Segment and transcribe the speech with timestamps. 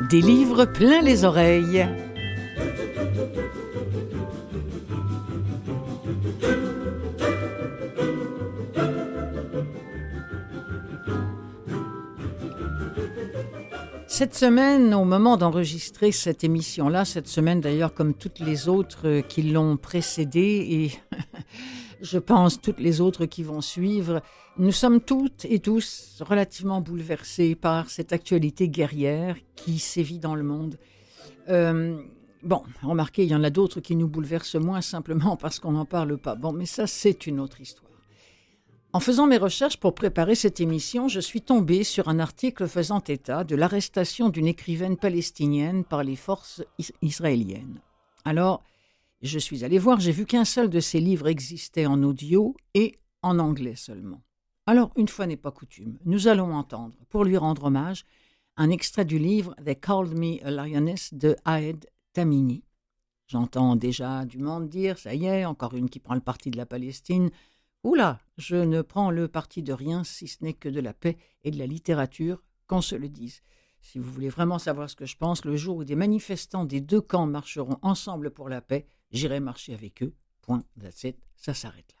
[0.00, 1.86] Des livres plein les oreilles.
[14.06, 19.42] Cette semaine, au moment d'enregistrer cette émission-là, cette semaine d'ailleurs comme toutes les autres qui
[19.42, 21.16] l'ont précédée et
[22.00, 24.22] je pense toutes les autres qui vont suivre,
[24.56, 30.42] nous sommes toutes et tous relativement bouleversés par cette actualité guerrière qui sévit dans le
[30.42, 30.78] monde.
[31.48, 32.00] Euh,
[32.42, 35.84] bon, remarquez, il y en a d'autres qui nous bouleversent moins simplement parce qu'on n'en
[35.84, 36.34] parle pas.
[36.34, 37.88] Bon, mais ça, c'est une autre histoire.
[38.92, 43.02] En faisant mes recherches pour préparer cette émission, je suis tombée sur un article faisant
[43.06, 46.62] état de l'arrestation d'une écrivaine palestinienne par les forces
[47.02, 47.80] israéliennes.
[48.24, 48.64] Alors,
[49.20, 52.98] je suis allée voir, j'ai vu qu'un seul de ses livres existait en audio et
[53.22, 54.22] en anglais seulement.
[54.66, 58.04] Alors, une fois n'est pas coutume, nous allons entendre, pour lui rendre hommage,
[58.56, 62.64] un extrait du livre They Called Me a Lioness de Aed Tamini.
[63.26, 66.56] J'entends déjà du monde dire Ça y est, encore une qui prend le parti de
[66.56, 67.30] la Palestine.
[67.84, 71.16] Oula, je ne prends le parti de rien si ce n'est que de la paix
[71.44, 73.42] et de la littérature, qu'on se le dise.
[73.80, 76.80] Si vous voulez vraiment savoir ce que je pense, le jour où des manifestants des
[76.80, 80.14] deux camps marcheront ensemble pour la paix, j'irai marcher avec eux.
[80.42, 81.06] Point, that's
[81.36, 81.98] ça s'arrête là.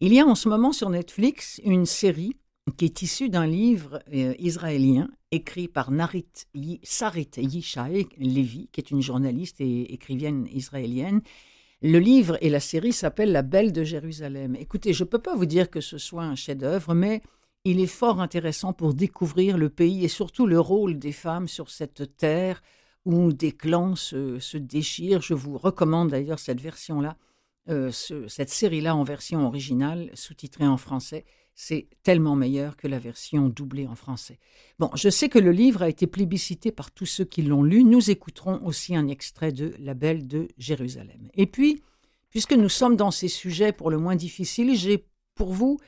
[0.00, 2.36] Il y a en ce moment sur Netflix une série
[2.76, 5.90] qui est issue d'un livre euh, israélien écrit par
[6.82, 11.20] Sarit Yishai Levi, qui est une journaliste et écrivaine israélienne.
[11.82, 14.56] Le livre et la série s'appellent La Belle de Jérusalem.
[14.56, 17.22] Écoutez, je ne peux pas vous dire que ce soit un chef-d'œuvre, mais
[17.64, 21.70] il est fort intéressant pour découvrir le pays et surtout le rôle des femmes sur
[21.70, 22.62] cette terre
[23.04, 25.22] où des clans se, déchirent.
[25.22, 27.16] Je vous recommande d'ailleurs cette version-là
[27.70, 33.48] euh, cette série-là en version originale, sous-titrée en français, c'est tellement meilleur que la version
[33.48, 34.38] doublée en français.
[34.78, 37.84] Bon, je sais que le livre a été plébiscité par tous ceux qui l'ont lu.
[37.84, 41.30] Nous écouterons aussi un extrait de La Belle de Jérusalem.
[41.34, 41.80] Et puis,
[42.28, 45.78] puisque nous sommes dans ces sujets pour le moins difficiles, j'ai pour vous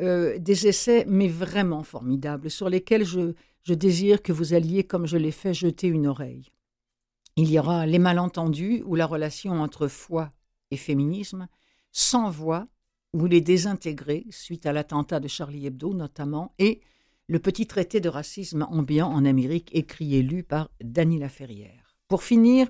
[0.00, 5.06] euh, des essais, mais vraiment formidables, sur lesquels je, je désire que vous alliez, comme
[5.06, 6.50] je l'ai fait, jeter une oreille.
[7.36, 10.32] Il y aura Les malentendus, ou la relation entre foi
[10.70, 11.48] et féminisme,
[11.90, 12.68] sans voix
[13.12, 16.80] ou les désintégrés suite à l'attentat de Charlie Hebdo notamment, et
[17.28, 21.96] le petit traité de racisme ambiant en Amérique écrit et lu par Dany Laferrière.
[22.08, 22.68] Pour finir,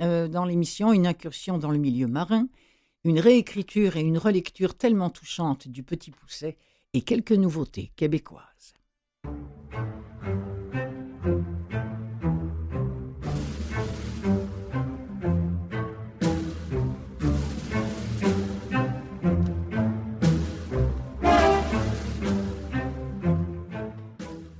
[0.00, 2.48] euh, dans l'émission, une incursion dans le milieu marin,
[3.04, 6.56] une réécriture et une relecture tellement touchantes du Petit Pousset
[6.94, 8.74] et quelques nouveautés québécoises.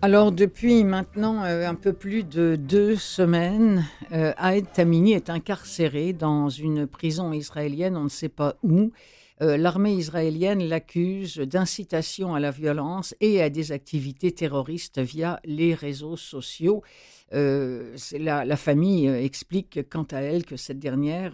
[0.05, 6.13] Alors depuis maintenant euh, un peu plus de deux semaines, euh, Aed Tamini est incarcéré
[6.13, 8.91] dans une prison israélienne, on ne sait pas où.
[9.43, 15.73] Euh, l'armée israélienne l'accuse d'incitation à la violence et à des activités terroristes via les
[15.73, 16.83] réseaux sociaux.
[17.31, 21.33] La, la, famille explique quant à elle que cette dernière,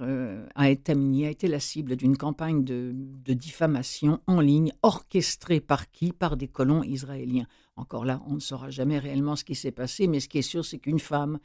[0.56, 6.12] Aed Tamini, a été la cible d'une campagne de diffamation en ligne orchestrée par qui?
[6.12, 7.48] Par des colons israéliens.
[7.78, 10.42] Encore là, on ne saura jamais réellement ce qui s'est passé, mais ce qui est
[10.42, 11.38] sûr, c'est qu'une femme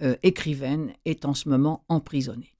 [0.00, 2.54] euh, écrivaine est en ce moment emprisonnée.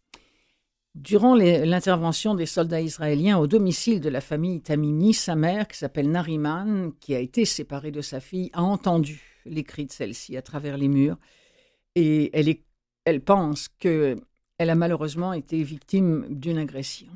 [0.95, 6.11] Durant l'intervention des soldats israéliens au domicile de la famille Tamimi, sa mère, qui s'appelle
[6.11, 10.43] Nariman, qui a été séparée de sa fille, a entendu les cris de celle-ci à
[10.43, 11.17] travers les murs.
[11.95, 12.55] Et elle,
[13.05, 14.21] elle pense qu'elle
[14.59, 17.13] a malheureusement été victime d'une agression.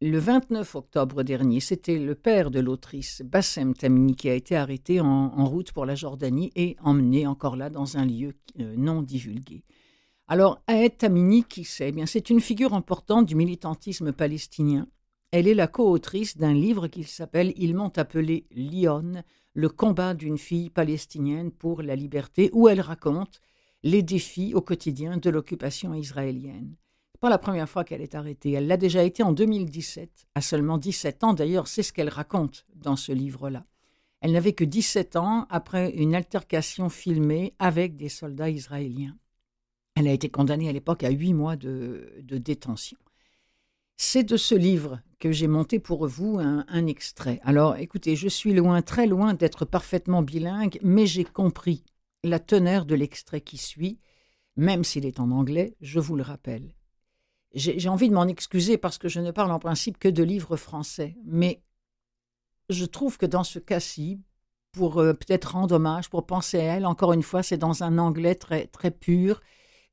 [0.00, 5.00] Le 29 octobre dernier, c'était le père de l'autrice, Bassem Tamini, qui a été arrêté
[5.00, 9.64] en, route pour la Jordanie et emmené encore là dans un lieu euh, non divulgué.
[10.28, 11.92] Alors, Aed Tamini, qui c'est?
[11.92, 14.86] Eh C'est une figure importante du militantisme palestinien.
[15.32, 20.38] Elle est la co-autrice d'un livre qui s'appelle Ils m'ont appelé Lyon, le combat d'une
[20.38, 23.40] fille palestinienne pour la liberté, où elle raconte
[23.82, 26.76] les défis au quotidien de l'occupation israélienne
[27.20, 28.52] pas la première fois qu'elle est arrêtée.
[28.52, 31.32] Elle l'a déjà été en 2017, à seulement 17 ans.
[31.34, 33.64] D'ailleurs, c'est ce qu'elle raconte dans ce livre-là.
[34.20, 39.16] Elle n'avait que 17 ans après une altercation filmée avec des soldats israéliens.
[39.94, 42.98] Elle a été condamnée à l'époque à huit mois de, détention.
[43.96, 47.40] C'est de ce livre que j'ai monté pour vous un, un, extrait.
[47.42, 51.84] Alors écoutez, je suis loin, très loin d'être parfaitement bilingue, mais j'ai compris
[52.22, 53.98] la teneur de l'extrait qui suit,
[54.56, 56.74] même s'il est en anglais, je vous le rappelle
[57.54, 60.56] j'ai envie de m'en excuser parce que je ne parle en principe que de livres
[60.56, 61.62] français, mais
[62.68, 64.20] je trouve que dans ce cas-ci,
[64.72, 66.86] pour euh, peut-être rendre hommage, pour penser à elle.
[66.86, 69.40] Encore une fois, c'est dans un anglais très, très pur.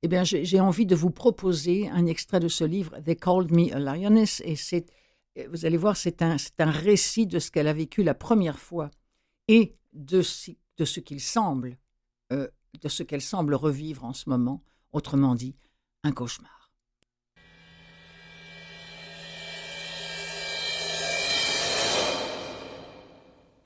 [0.04, 3.74] Eh bien, j'ai envie de vous proposer un extrait de ce livre, They Called Me
[3.74, 4.86] a Lioness, et c'est,
[5.50, 8.92] vous allez voir, c'est un, un récit de ce qu'elle a vécu la première fois
[9.48, 10.22] et de,
[10.78, 11.78] de ce qu'il semble,
[12.34, 12.48] euh,
[12.82, 14.62] de ce qu'elle semble revivre en ce moment,
[14.92, 15.56] autrement dit,
[16.04, 16.55] un cauchemar.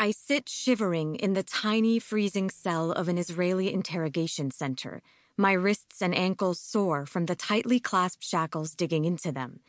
[0.02, 5.02] I sit shivering in the tiny freezing cell of an Israeli interrogation center,
[5.36, 9.60] my wrists and ankles sore from the tightly clasped shackles digging into them.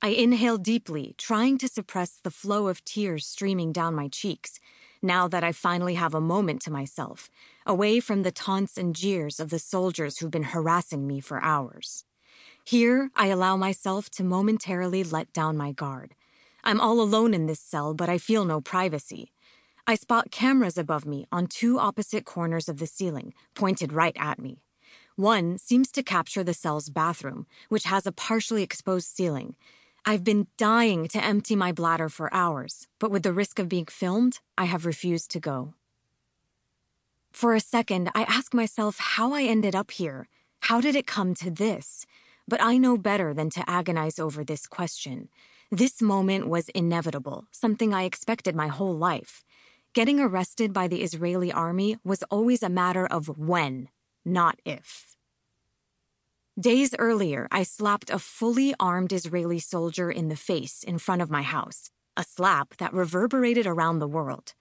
[0.00, 4.58] I inhale deeply, trying to suppress the flow of tears streaming down my cheeks,
[5.02, 7.28] now that I finally have a moment to myself,
[7.66, 12.06] away from the taunts and jeers of the soldiers who've been harassing me for hours.
[12.64, 16.14] Here, I allow myself to momentarily let down my guard.
[16.66, 19.33] I'm all alone in this cell, but I feel no privacy.
[19.86, 24.38] I spot cameras above me on two opposite corners of the ceiling, pointed right at
[24.38, 24.62] me.
[25.16, 29.56] One seems to capture the cell's bathroom, which has a partially exposed ceiling.
[30.06, 33.84] I've been dying to empty my bladder for hours, but with the risk of being
[33.84, 35.74] filmed, I have refused to go.
[37.30, 40.28] For a second, I ask myself how I ended up here.
[40.60, 42.06] How did it come to this?
[42.48, 45.28] But I know better than to agonize over this question.
[45.70, 49.44] This moment was inevitable, something I expected my whole life.
[49.94, 53.90] Getting arrested by the Israeli army was always a matter of when,
[54.24, 55.16] not if.
[56.58, 61.30] Days earlier, I slapped a fully armed Israeli soldier in the face in front of
[61.30, 64.54] my house, a slap that reverberated around the world.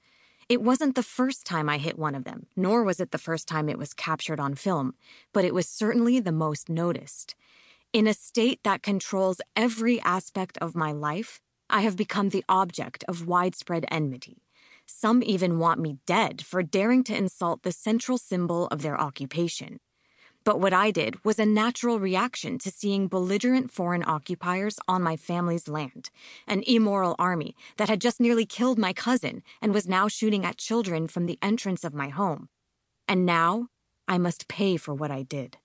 [0.50, 3.48] It wasn't the first time I hit one of them, nor was it the first
[3.48, 4.94] time it was captured on film,
[5.34, 7.34] but it was certainly the most noticed.
[7.92, 11.42] In a state that controls every aspect of my life,
[11.72, 14.43] I have become the object of widespread enmity.
[14.96, 19.80] Some even want me dead for daring to insult the central symbol of their occupation.
[20.46, 25.18] But what I did was a natural reaction to seeing belligerent foreign occupiers on my
[25.18, 26.10] family's land,
[26.48, 30.58] an immoral army that had just nearly killed my cousin and was now shooting at
[30.58, 32.48] children from the entrance of my home.
[33.08, 33.70] And now
[34.08, 35.58] I must pay for what I did.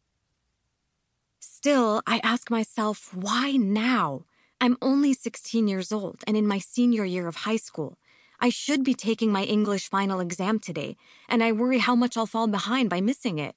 [1.38, 4.24] Still, I ask myself, why now?
[4.60, 7.98] I'm only 16 years old and in my senior year of high school.
[8.40, 10.96] I should be taking my English final exam today,
[11.28, 13.56] and I worry how much I'll fall behind by missing it.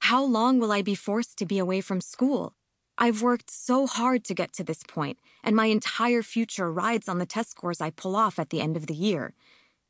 [0.00, 2.54] How long will I be forced to be away from school?
[2.96, 7.18] I've worked so hard to get to this point, and my entire future rides on
[7.18, 9.34] the test scores I pull off at the end of the year.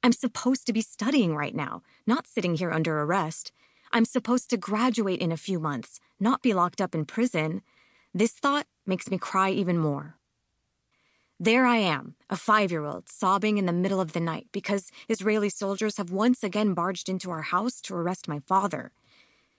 [0.02, 3.52] I'm supposed to be studying right now, not sitting here under arrest.
[3.92, 7.60] I'm supposed to graduate in a few months, not be locked up in prison.
[8.14, 10.16] This thought makes me cry even more.
[11.42, 14.92] There I am, a five year old, sobbing in the middle of the night because
[15.08, 18.92] Israeli soldiers have once again barged into our house to arrest my father.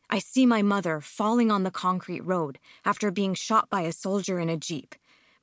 [0.07, 4.39] I see my mother falling on the concrete road after being shot by a soldier
[4.39, 4.94] in a jeep.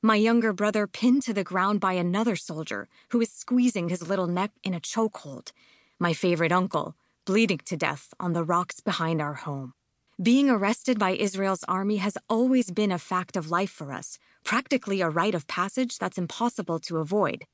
[0.01, 4.27] My younger brother pinned to the ground by another soldier who is squeezing his little
[4.27, 5.51] neck in a chokehold.
[5.99, 6.95] My favorite uncle
[7.25, 9.73] bleeding to death on the rocks behind our home.
[10.21, 14.99] Being arrested by Israel's army has always been a fact of life for us, practically
[14.99, 17.45] a rite of passage that's impossible to avoid.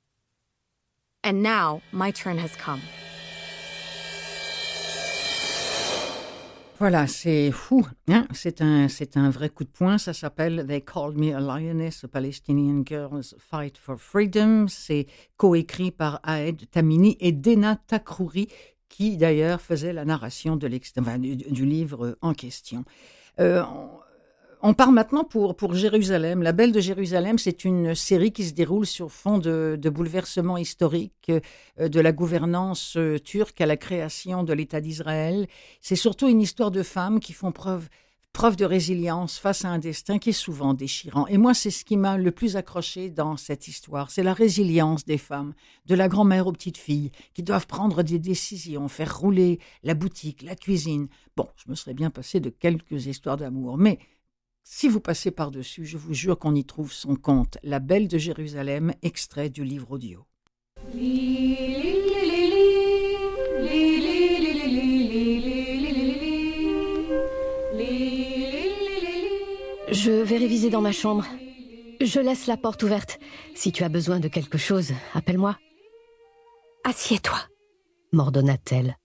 [1.24, 2.82] And now, my turn has come.
[6.80, 7.86] Voilà, c'est fou.
[8.10, 8.28] Hein?
[8.34, 9.98] C'est un, c'est un vrai coup de poing.
[9.98, 14.68] Ça s'appelle They Called Me a Lioness, a Palestinian Girls Fight for Freedom.
[14.68, 15.06] C'est
[15.38, 18.50] coécrit par Aed Tamini et Dena Takrouri,
[18.89, 22.85] qui d'ailleurs faisait la narration du, livre en question.
[23.39, 23.63] Euh,
[24.68, 26.42] on part maintenant pour, Jérusalem.
[26.42, 31.31] La Belle de Jérusalem, c'est une série qui se déroule sur fond de, bouleversements historiques
[31.80, 35.47] euh, de la gouvernance euh, turque à la création de l'État d'Israël.
[35.81, 37.89] C'est surtout une histoire de femmes qui font preuve
[38.35, 41.25] preuve de résilience face à un destin qui est souvent déchirant.
[41.27, 44.11] Et moi, c'est ce qui m'a le plus accroché dans cette histoire.
[44.11, 45.54] C'est la résilience des femmes,
[45.85, 50.42] de la grand-mère aux petites filles, qui doivent prendre des décisions, faire rouler la boutique,
[50.42, 51.07] la cuisine.
[51.37, 53.99] Bon, je me serais bien passé de quelques histoires d'amour, mais
[54.65, 57.57] si vous passez par-dessus, je vous jure qu'on y trouve son compte.
[57.63, 60.25] La Belle de Jérusalem, extrait du livre audio.
[69.95, 71.25] Je vais réviser dans ma chambre.
[72.02, 73.18] Je laisse la porte ouverte.
[73.56, 75.57] Si tu as besoin de quelque chose, appelle-moi.
[76.83, 77.40] Assieds-toi,
[78.11, 78.97] m'ordonna-t-elle.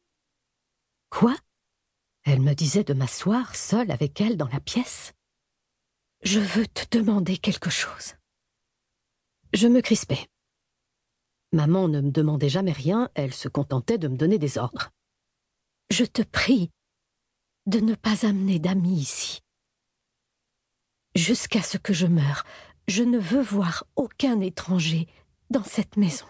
[1.08, 1.36] Quoi?
[2.24, 5.12] Elle me disait de m'asseoir seule avec elle dans la pièce.
[6.24, 8.16] Je veux te demander quelque chose.
[9.52, 10.26] Je me crispais.
[11.52, 14.90] Maman ne me demandait jamais rien, elle se contentait de me donner des ordres.
[15.88, 16.72] Je te prie
[17.66, 19.40] de ne pas amener d'amis ici.
[21.16, 22.44] Jusqu'à ce que je meure,
[22.86, 25.08] je ne veux voir aucun étranger
[25.50, 26.26] dans cette maison.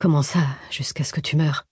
[0.00, 1.64] Comment ça, jusqu'à ce que tu meurs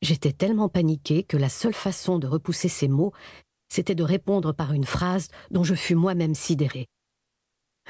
[0.00, 3.12] J'étais tellement paniquée que la seule façon de repousser ces mots,
[3.68, 6.86] c'était de répondre par une phrase dont je fus moi-même sidérée.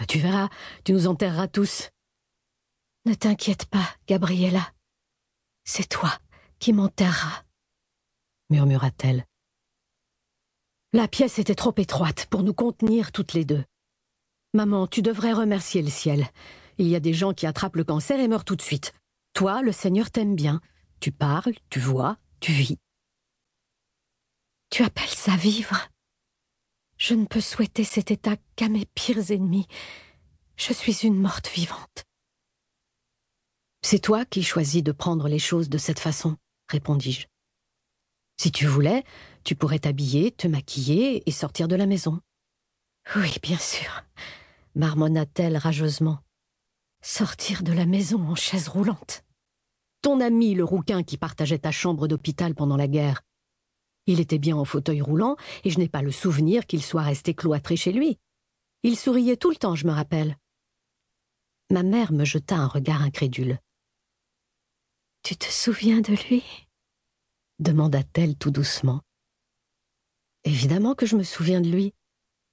[0.09, 0.49] Tu verras,
[0.85, 1.91] tu nous enterreras tous.
[3.05, 4.73] Ne t'inquiète pas, Gabriella.
[5.65, 6.19] C'est toi
[6.59, 7.45] qui m'enterreras,
[8.51, 9.25] murmura-t-elle.
[10.93, 13.65] La pièce était trop étroite pour nous contenir toutes les deux.
[14.55, 16.27] Maman, tu devrais remercier le ciel.
[16.79, 18.93] Il y a des gens qui attrapent le cancer et meurent tout de suite.
[19.33, 20.61] Toi, le Seigneur t'aime bien.
[20.99, 22.77] Tu parles, tu vois, tu vis.
[24.71, 25.89] Tu appelles ça vivre
[26.97, 29.69] Je ne peux souhaiter cet état qu'à mes pires ennemis.
[30.57, 32.05] Je suis une morte vivante.
[33.83, 36.37] C'est toi qui choisis de prendre les choses de cette façon,
[36.69, 37.29] répondis-je.
[38.41, 39.05] Si tu voulais,
[39.45, 42.21] tu pourrais t'habiller, te maquiller et sortir de la maison.
[43.17, 44.05] Oui, bien sûr,
[44.75, 46.21] marmonna-t-elle rageusement.
[47.03, 49.25] Sortir de la maison en chaise roulante.
[50.03, 53.23] Ton ami, le rouquin qui partageait ta chambre d'hôpital pendant la guerre.
[54.07, 57.35] Il était bien en fauteuil roulant, et je n'ai pas le souvenir qu'il soit resté
[57.35, 58.19] cloîtré chez lui.
[58.83, 60.37] Il souriait tout le temps, je me rappelle.
[61.71, 63.59] Ma mère me jeta un regard incrédule.
[65.23, 66.43] Tu te souviens de lui?
[67.59, 69.03] demanda-t-elle tout doucement.
[70.45, 71.95] Évidemment que je me souviens de lui.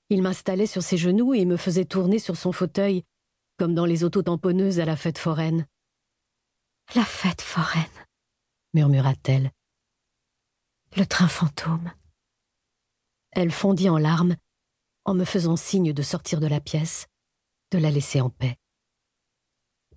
[0.10, 3.04] Il m'installait sur ses genoux et me faisait tourner sur son fauteuil,
[3.58, 5.66] comme dans les auto-tamponneuses à la fête foraine.
[6.96, 7.84] La fête foraine,
[8.74, 9.52] murmura-t-elle.
[10.96, 11.92] Le train fantôme.
[13.32, 14.38] Elle fondit en larmes,
[15.04, 17.08] en me faisant signe de sortir de la pièce,
[17.72, 18.58] de la laisser en paix.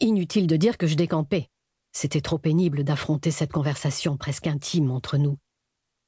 [0.00, 1.48] Inutile de dire que je décampais.
[1.92, 5.38] C'était trop pénible d'affronter cette conversation presque intime entre nous.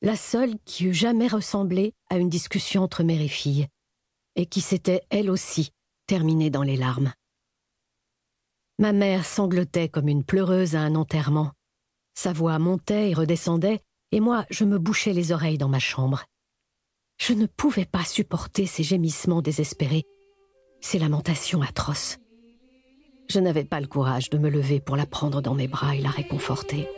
[0.04, 3.68] La seule qui eût jamais ressemblé à une discussion entre mère et fille,
[4.34, 5.70] et qui s'était, elle aussi,
[6.08, 7.12] terminée dans les larmes.
[8.80, 11.52] Ma mère sanglotait comme une pleureuse à un enterrement.
[12.14, 13.80] Sa voix montait et redescendait,
[14.10, 16.24] et moi je me bouchais les oreilles dans ma chambre.
[17.18, 20.02] Je ne pouvais pas supporter ces gémissements désespérés,
[20.80, 22.18] ces lamentations atroces.
[23.30, 26.00] Je n'avais pas le courage de me lever pour la prendre dans mes bras et
[26.00, 26.88] la réconforter.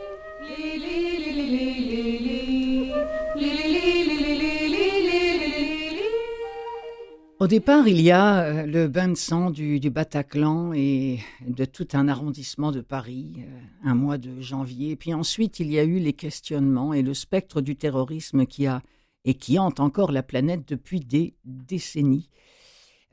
[7.37, 11.89] Au départ, il y a euh, le bain de sang du, Bataclan et de tout
[11.91, 14.95] un arrondissement de Paris, euh, un mois de janvier.
[14.95, 18.81] Puis ensuite, il y a eu les questionnements et le spectre du terrorisme qui a
[19.25, 22.29] et qui hante encore la planète depuis des décennies.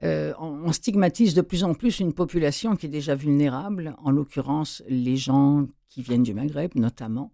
[0.04, 4.84] Euh, on, stigmatise de plus en plus une population qui est déjà vulnérable, en l'occurrence
[4.88, 7.32] les gens qui viennent du Maghreb notamment.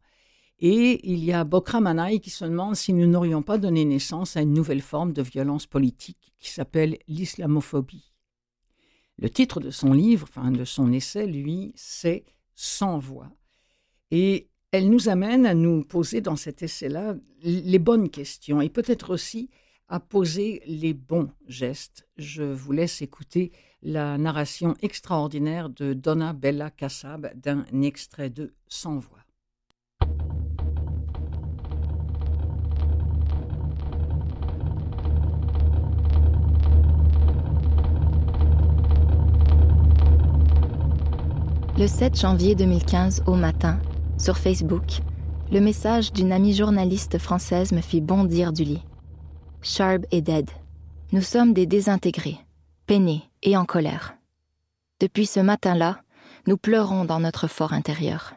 [0.61, 4.37] Et il y a Bokra Manaï qui se demande si nous n'aurions pas donné naissance
[4.37, 8.13] à une nouvelle forme de violence politique qui s'appelle l'islamophobie.
[9.19, 12.25] Le titre de son livre, enfin de son essai, lui, c'est
[12.55, 13.31] Sans voix.
[14.11, 19.11] Et elle nous amène à nous poser dans cet essai-là les bonnes questions et peut-être
[19.11, 19.49] aussi
[19.89, 22.07] à poser les bons gestes.
[22.17, 28.99] Je vous laisse écouter la narration extraordinaire de Donna Bella Kassab d'un extrait de Sans
[28.99, 29.18] voix.
[41.79, 43.79] Le 7 janvier 2015 au matin,
[44.19, 44.99] sur Facebook,
[45.53, 48.83] le message d'une amie journaliste française me fit bondir du lit.
[49.63, 50.51] Sharp est dead.
[51.13, 52.39] Nous sommes des désintégrés,
[52.89, 54.17] peinés et en colère.
[54.99, 56.01] Depuis ce matin-là,
[56.49, 58.35] nous pleurons dans notre fort intérieur.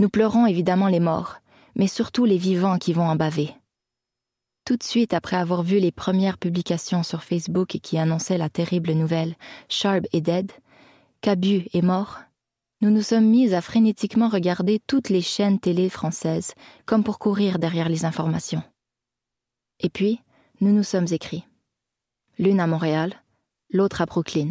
[0.00, 1.36] Nous pleurons évidemment les morts,
[1.76, 3.50] mais surtout les vivants qui vont en baver.
[4.64, 8.94] Tout de suite après avoir vu les premières publications sur Facebook qui annonçaient la terrible
[8.94, 9.36] nouvelle
[9.68, 10.50] Sharp est dead,
[11.20, 12.18] Cabu est mort,
[12.84, 16.52] nous nous sommes mis à frénétiquement regarder toutes les chaînes télé françaises,
[16.84, 18.62] comme pour courir derrière les informations.
[19.80, 20.20] Et puis,
[20.60, 21.46] nous nous sommes écrits.
[22.38, 23.22] L'une à Montréal,
[23.70, 24.50] l'autre à Brooklyn.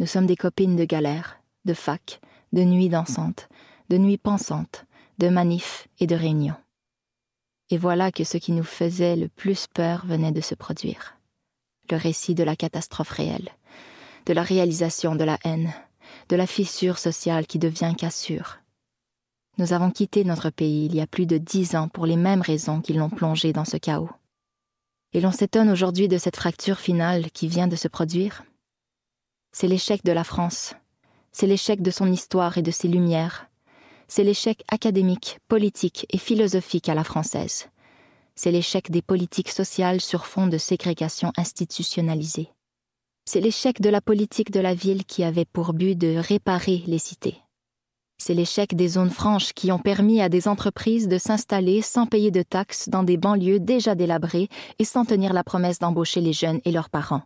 [0.00, 2.20] Nous sommes des copines de galère, de fac,
[2.52, 3.48] de nuits dansantes,
[3.88, 4.84] de nuits pensantes,
[5.18, 6.56] de manifs et de réunions.
[7.70, 11.16] Et voilà que ce qui nous faisait le plus peur venait de se produire.
[11.88, 13.50] Le récit de la catastrophe réelle,
[14.26, 15.72] de la réalisation de la haine,
[16.28, 18.58] de la fissure sociale qui devient cassure.
[19.58, 22.42] Nous avons quitté notre pays il y a plus de dix ans pour les mêmes
[22.42, 24.10] raisons qui l'ont plongé dans ce chaos.
[25.12, 28.44] Et l'on s'étonne aujourd'hui de cette fracture finale qui vient de se produire.
[29.52, 30.74] C'est l'échec de la France,
[31.32, 33.48] c'est l'échec de son histoire et de ses lumières,
[34.06, 37.68] c'est l'échec académique, politique et philosophique à la française.
[38.34, 42.50] C'est l'échec des politiques sociales sur fond de ségrégation institutionnalisée.
[43.30, 46.98] C'est l'échec de la politique de la ville qui avait pour but de réparer les
[46.98, 47.36] cités.
[48.16, 52.30] C'est l'échec des zones franches qui ont permis à des entreprises de s'installer sans payer
[52.30, 56.62] de taxes dans des banlieues déjà délabrées et sans tenir la promesse d'embaucher les jeunes
[56.64, 57.20] et leurs parents.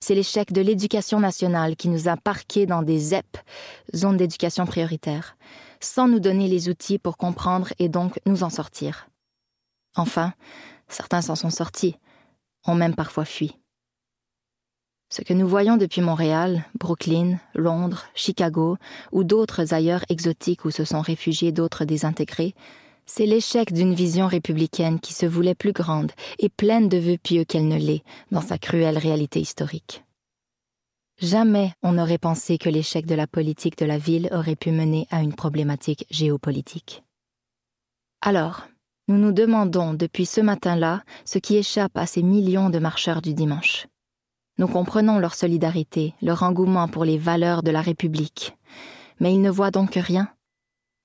[0.00, 3.38] C'est l'échec de l'éducation nationale qui nous a parqués dans des ZEP,
[3.96, 5.38] zones d'éducation prioritaire,
[5.80, 9.08] sans nous donner les outils pour comprendre et donc nous en sortir.
[9.96, 10.34] Enfin,
[10.86, 11.96] certains s'en sont sortis,
[12.66, 13.56] ont même parfois fui.
[15.10, 18.76] Ce que nous voyons depuis Montréal, Brooklyn, Londres, Chicago
[19.12, 22.54] ou d'autres ailleurs exotiques où se sont réfugiés d'autres désintégrés,
[23.06, 27.44] c'est l'échec d'une vision républicaine qui se voulait plus grande et pleine de vœux pieux
[27.44, 30.04] qu'elle ne l'est dans sa cruelle réalité historique.
[31.18, 35.06] Jamais on n'aurait pensé que l'échec de la politique de la ville aurait pu mener
[35.10, 37.02] à une problématique géopolitique.
[38.20, 38.66] Alors,
[39.06, 43.34] nous nous demandons depuis ce matin-là ce qui échappe à ces millions de marcheurs du
[43.34, 43.86] dimanche.
[44.58, 48.56] Nous comprenons leur solidarité, leur engouement pour les valeurs de la République.
[49.20, 50.32] Mais ils ne voient donc rien,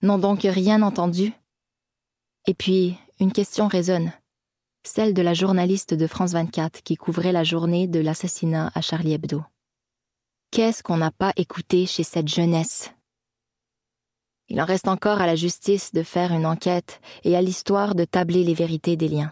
[0.02, 1.34] n'ont donc rien entendu.
[2.48, 4.12] Et puis, une question résonne,
[4.84, 9.14] celle de la journaliste de France 24 qui couvrait la journée de l'assassinat à Charlie
[9.14, 9.44] Hebdo.
[10.52, 12.92] Qu'est-ce qu'on n'a pas écouté chez cette jeunesse?
[14.48, 18.04] Il en reste encore à la justice de faire une enquête et à l'histoire de
[18.04, 19.32] tabler les vérités des liens.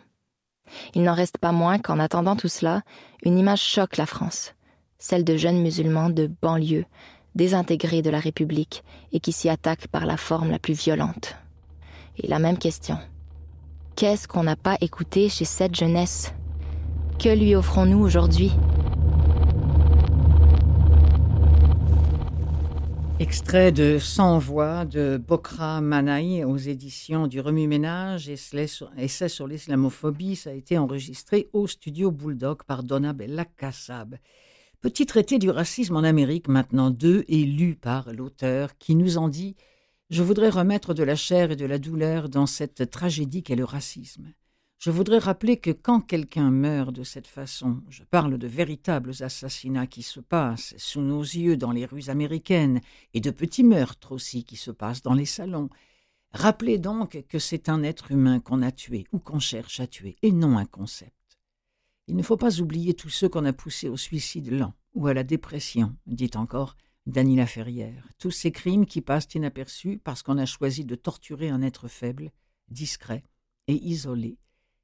[0.94, 2.82] Il n'en reste pas moins qu'en attendant tout cela,
[3.24, 4.54] une image choque la France,
[5.00, 6.86] celle de jeunes musulmans de banlieue,
[7.36, 11.36] désintégrés de la République et qui s'y attaquent par la forme la plus violente.
[12.18, 12.98] Et la même question.
[13.96, 16.34] Qu'est-ce qu'on n'a pas écouté chez cette jeunesse?
[17.20, 18.52] Que lui offrons-nous aujourd'hui?
[23.20, 30.52] Extrait de Sans voix de Bokra Manaï aux éditions du Remue-Ménage, essai sur l'islamophobie, ça
[30.52, 34.18] a été enregistré au studio Bulldog par Donna Bella Kassab.
[34.82, 39.30] Petit traité du racisme en Amérique, maintenant deux, et lu par l'auteur, qui nous en
[39.30, 39.56] dit
[40.12, 43.66] Je voudrais remettre de la chair et de la douleur dans cette tragédie qu'est le
[43.66, 44.32] racisme.
[44.80, 49.88] Je voudrais rappeler que quand quelqu'un meurt de cette façon, je parle de véritables assassinats
[49.88, 52.82] qui se passent sous nos yeux dans les rues américaines
[53.16, 55.70] et de petits meurtres aussi qui se passent dans les salons.
[56.32, 60.16] Rappelez donc que c'est un être humain qu'on a tué ou qu'on cherche à tuer
[60.22, 61.40] et non un concept.
[62.06, 65.16] Il ne faut pas oublier tous ceux qu'on a poussés au suicide lent ou à
[65.16, 68.08] la dépression, dit encore Dany Ferrière.
[68.20, 72.32] Tous ces crimes qui passent inaperçus parce qu'on a choisi de torturer un être faible,
[72.70, 73.24] discret
[73.68, 74.38] et isolé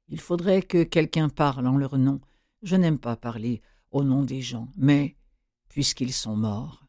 [0.08, 2.20] il faudrait que quelqu'un parle en leur nom.
[2.62, 5.16] Je n'aime pas parler au nom des gens, mais
[5.68, 6.84] puisqu'ils sont morts.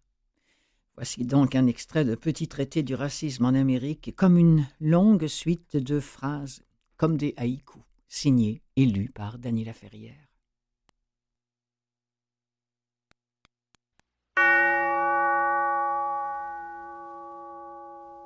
[0.96, 5.76] Voici donc un extrait de Petit traité du racisme en Amérique, comme une longue suite
[5.76, 6.64] de phrases,
[6.98, 10.16] comme des haïkus, signés et lus par Daniela Ferrière.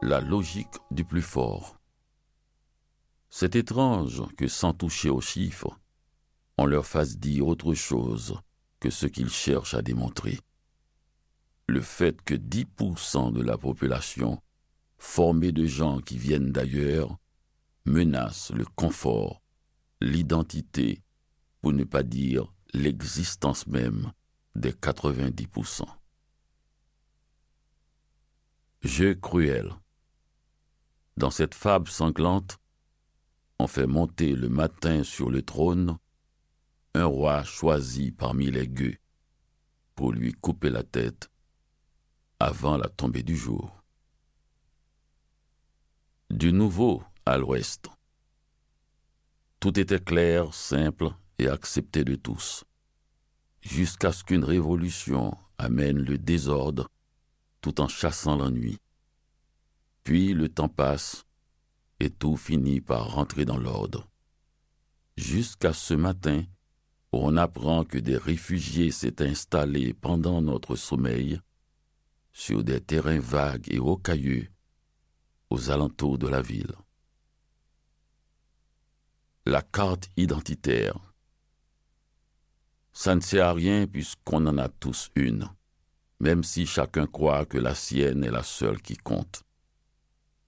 [0.01, 1.78] La logique du plus fort.
[3.29, 5.79] C'est étrange que sans toucher aux chiffres,
[6.57, 8.39] on leur fasse dire autre chose
[8.79, 10.39] que ce qu'ils cherchent à démontrer.
[11.67, 14.41] Le fait que 10% de la population,
[14.97, 17.17] formée de gens qui viennent d'ailleurs,
[17.85, 19.41] menace le confort,
[20.01, 21.03] l'identité,
[21.61, 24.11] pour ne pas dire l'existence même
[24.55, 25.83] des 90%.
[28.81, 29.73] Jeu cruel.
[31.17, 32.59] Dans cette fable sanglante,
[33.59, 35.97] on fait monter le matin sur le trône
[36.93, 38.97] un roi choisi parmi les gueux
[39.95, 41.29] pour lui couper la tête
[42.39, 43.83] avant la tombée du jour.
[46.29, 47.89] Du nouveau à l'ouest,
[49.59, 52.63] tout était clair, simple et accepté de tous,
[53.61, 56.89] jusqu'à ce qu'une révolution amène le désordre
[57.59, 58.79] tout en chassant l'ennui.
[60.05, 61.25] Puis le temps passe
[61.99, 64.09] et tout finit par rentrer dans l'ordre.
[65.17, 66.43] Jusqu'à ce matin,
[67.11, 71.41] on apprend que des réfugiés s'est installés pendant notre sommeil
[72.31, 74.47] sur des terrains vagues et rocailleux
[75.49, 76.75] aux alentours de la ville.
[79.45, 80.97] La carte identitaire.
[82.93, 85.49] Ça ne sert à rien puisqu'on en a tous une,
[86.19, 89.43] même si chacun croit que la sienne est la seule qui compte.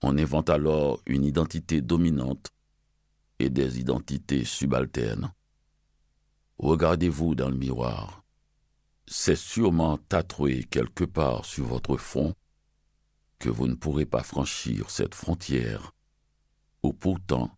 [0.02, 2.50] On invente alors une identité dominante
[3.40, 5.32] et des identités subalternes.
[6.58, 8.24] Regardez-vous dans le miroir.
[9.06, 12.34] C'est sûrement tatoué quelque part sur votre front
[13.40, 15.92] que vous ne pourrez pas franchir cette frontière
[16.84, 17.52] où pourtant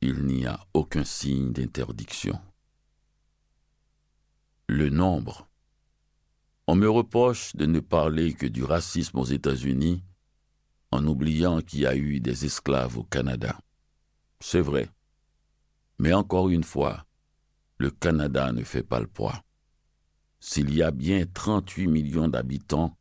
[0.00, 2.38] il n'y a aucun signe d'interdiction.
[4.66, 5.48] Le nombre.
[6.66, 10.02] On me reproche de ne parler que du racisme aux États-Unis
[10.94, 13.58] en oubliant qu'il y a eu des esclaves au Canada.
[14.38, 14.88] C'est vrai.
[15.98, 17.04] Mais encore une fois,
[17.78, 19.42] le Canada ne fait pas le poids.
[20.38, 22.96] S'il y a bien 38 millions d'habitants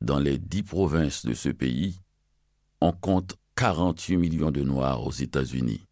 [0.00, 2.00] dans les dix provinces de ce pays,
[2.80, 5.86] on compte 48 millions de Noirs aux États-Unis.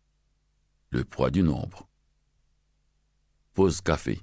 [0.89, 1.87] Le poids du nombre.
[3.53, 4.23] Pause café.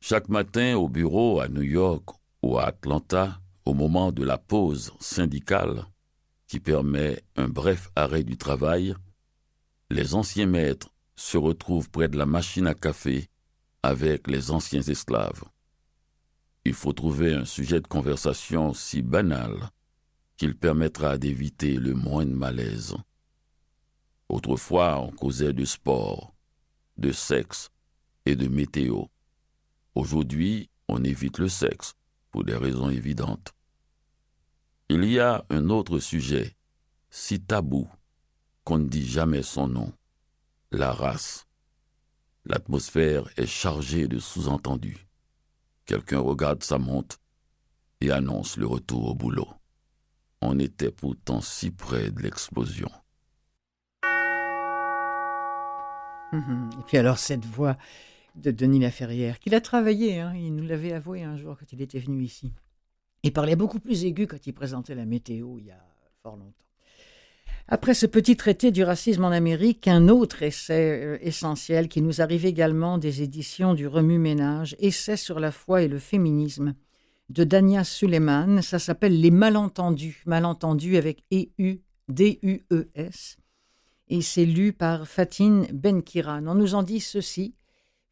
[0.00, 2.08] Chaque matin au bureau à New York
[2.42, 5.84] ou à Atlanta, au moment de la pause syndicale,
[6.46, 8.94] qui permet un bref arrêt du travail,
[9.90, 13.28] les anciens maîtres se retrouvent près de la machine à café
[13.82, 15.44] avec les anciens esclaves.
[16.64, 19.52] Il faut trouver un sujet de conversation si banal
[20.38, 22.96] qu'il permettra d'éviter le moindre malaise.
[24.30, 26.32] Autrefois, on causait de sport,
[26.96, 27.68] de sexe
[28.24, 29.04] et de météo.
[29.94, 31.92] Aujourd'hui, on évite le sexe,
[32.30, 33.52] pour des raisons évidentes.
[34.90, 36.56] Il y a un autre sujet,
[37.10, 37.86] si tabou,
[38.64, 39.92] qu'on ne dit jamais son nom,
[40.70, 41.46] la race.
[42.46, 45.06] L'atmosphère est chargée de sous-entendus.
[45.84, 47.18] Quelqu'un regarde sa montre
[48.00, 49.48] et annonce le retour au boulot.
[50.40, 52.90] On était pourtant si près de l'explosion.
[56.32, 57.76] Et puis alors cette voix
[58.36, 61.82] de Denis Laferrière, qu'il a travaillé, hein, il nous l'avait avoué un jour quand il
[61.82, 62.54] était venu ici.
[63.22, 65.84] Il parlait beaucoup plus aigu quand il présentait la météo il y a
[66.22, 66.68] fort longtemps.
[67.70, 72.22] Après ce petit traité du racisme en Amérique, un autre essai euh, essentiel qui nous
[72.22, 76.74] arrive également des éditions du Remue-Ménage, Essai sur la foi et le féminisme,
[77.28, 78.62] de Dania Suleiman.
[78.62, 83.36] Ça s'appelle Les malentendus, malentendus avec E-U, D-U-E-S.
[84.08, 86.46] Et c'est lu par Fatine Benkiran.
[86.46, 87.54] On nous en dit ceci.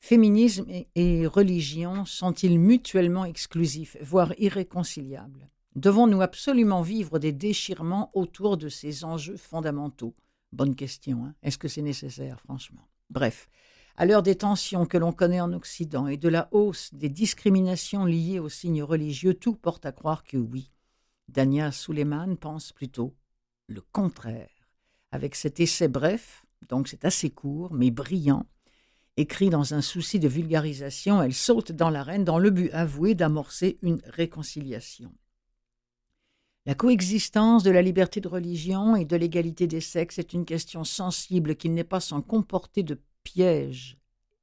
[0.08, 5.50] Féminisme et religion sont-ils mutuellement exclusifs, voire irréconciliables?
[5.74, 10.14] Devons-nous absolument vivre des déchirements autour de ces enjeux fondamentaux?
[10.52, 11.24] Bonne question.
[11.24, 12.86] Hein Est-ce que c'est nécessaire, franchement?
[13.10, 13.48] Bref,
[13.96, 18.04] à l'heure des tensions que l'on connaît en Occident et de la hausse des discriminations
[18.04, 20.70] liées aux signes religieux, tout porte à croire que oui.
[21.26, 23.12] Dania Suleiman pense plutôt
[23.66, 24.68] le contraire.
[25.10, 28.46] Avec cet essai bref, donc c'est assez court, mais brillant,
[29.16, 33.78] écrit dans un souci de vulgarisation, elle saute dans l'arène dans le but avoué d'amorcer
[33.82, 35.12] une réconciliation.
[36.66, 40.82] La coexistence de la liberté de religion et de l'égalité des sexes est une question
[40.82, 43.96] sensible qui n'est pas sans comporter de piège,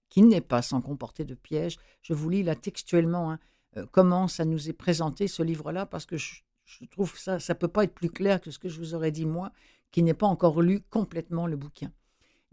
[0.09, 1.77] qui n'est pas sans comporter de piège.
[2.01, 3.39] Je vous lis là textuellement hein,
[3.75, 6.41] euh, comment ça nous est présenté ce livre-là, parce que je,
[6.91, 9.25] trouve ça, ça peut pas être plus clair que ce que je vous aurais dit
[9.25, 9.51] moi,
[9.91, 11.91] qui n'ai pas encore lu complètement le bouquin.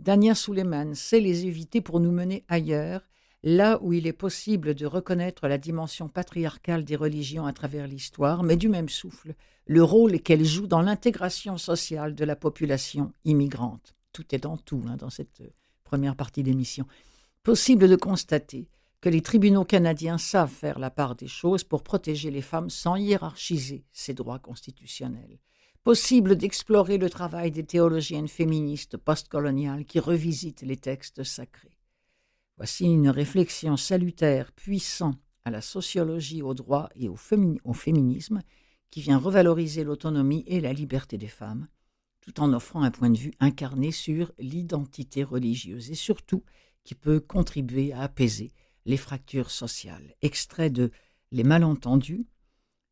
[0.01, 3.07] Dania Suleiman sait les éviter pour nous mener ailleurs,
[3.43, 8.43] là où il est possible de reconnaître la dimension patriarcale des religions à travers l'histoire,
[8.43, 9.35] mais du même souffle,
[9.67, 13.95] le rôle qu'elles jouent dans l'intégration sociale de la population immigrante.
[14.15, 15.43] Tout est dans tout hein, dans cette
[15.85, 16.87] première partie d'émission,
[17.43, 18.71] possible de constater
[19.03, 22.97] que les tribunaux canadiens savent faire la part des choses pour protéger les femmes sans
[22.97, 25.41] hiérarchiser ces droits constitutionnels.
[25.83, 31.79] Possible d'explorer le travail des théologiennes féministes postcoloniales qui revisitent les textes sacrés.
[32.59, 35.15] Voici une réflexion salutaire, puissant
[35.47, 37.17] à la sociologie, au droit et au,
[37.65, 38.43] au féminisme,
[38.91, 41.67] qui vient revaloriser l'autonomie et la liberté des femmes,
[42.21, 46.45] tout en offrant un point de vue incarné sur l'identité religieuse et surtout
[46.85, 48.53] qui peut contribuer à apaiser
[48.85, 50.15] les fractures sociales.
[50.21, 50.91] Extrait de
[51.33, 52.27] Les malentendus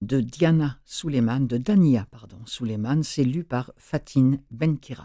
[0.01, 5.05] de Diana Suleiman, de Dania pardon, Suleiman, c'est lu par Fatine Benkiran.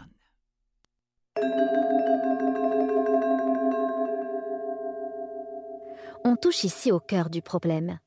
[6.24, 7.98] On touche ici au cœur du problème.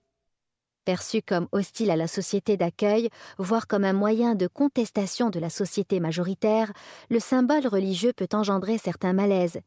[0.86, 5.50] Perçu comme hostile à la société d'accueil, voire comme un moyen de contestation de la
[5.50, 6.72] société majoritaire,
[7.10, 9.60] le symbole religieux peut engendrer certains malaises.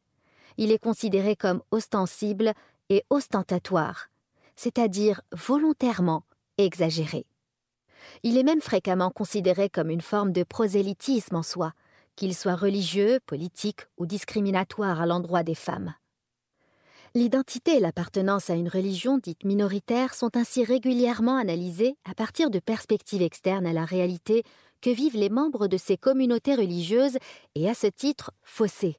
[0.57, 2.55] Il est considéré comme ostensible
[2.89, 4.09] et ostentatoire,
[4.57, 6.25] c'est-à-dire volontairement
[6.65, 7.27] exagéré.
[8.23, 11.73] Il est même fréquemment considéré comme une forme de prosélytisme en soi,
[12.17, 15.95] qu'il soit religieux, politique ou discriminatoire à l'endroit des femmes.
[17.15, 22.61] L'identité et l'appartenance à une religion dite minoritaire sont ainsi régulièrement analysées à partir de
[22.61, 24.45] perspectives externes à la réalité
[24.81, 27.19] que vivent les membres de ces communautés religieuses
[27.57, 28.97] et à ce titre faussées.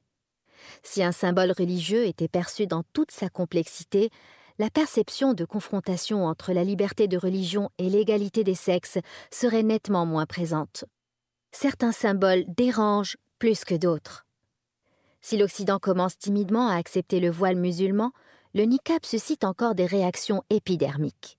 [0.82, 4.10] Si un symbole religieux était perçu dans toute sa complexité,
[4.58, 8.98] la perception de confrontation entre la liberté de religion et l'égalité des sexes
[9.30, 10.84] serait nettement moins présente.
[11.52, 14.26] Certains symboles dérangent plus que d'autres.
[15.20, 18.12] Si l'Occident commence timidement à accepter le voile musulman,
[18.54, 21.38] le niqab suscite encore des réactions épidermiques.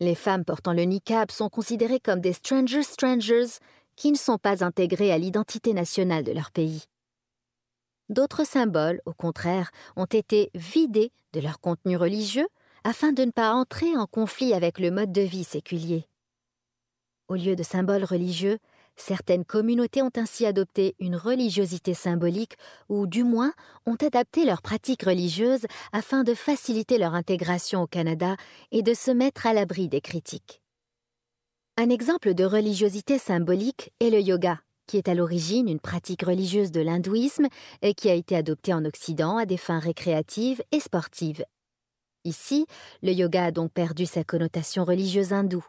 [0.00, 3.58] Les femmes portant le niqab sont considérées comme des strangers strangers
[3.96, 6.84] qui ne sont pas intégrées à l'identité nationale de leur pays.
[8.08, 12.48] D'autres symboles, au contraire, ont été vidés de leur contenu religieux
[12.84, 16.06] afin de ne pas entrer en conflit avec le mode de vie séculier.
[17.28, 18.58] Au lieu de symboles religieux,
[18.96, 22.56] certaines communautés ont ainsi adopté une religiosité symbolique
[22.88, 23.52] ou du moins
[23.84, 28.36] ont adapté leurs pratiques religieuses afin de faciliter leur intégration au Canada
[28.72, 30.62] et de se mettre à l'abri des critiques.
[31.76, 34.58] Un exemple de religiosité symbolique est le yoga,
[34.88, 37.46] qui est à l'origine une pratique religieuse de l'hindouisme
[37.82, 41.44] et qui a été adoptée en Occident à des fins récréatives et sportives.
[42.24, 42.66] Ici,
[43.02, 45.64] le yoga a donc perdu sa connotation religieuse hindoue.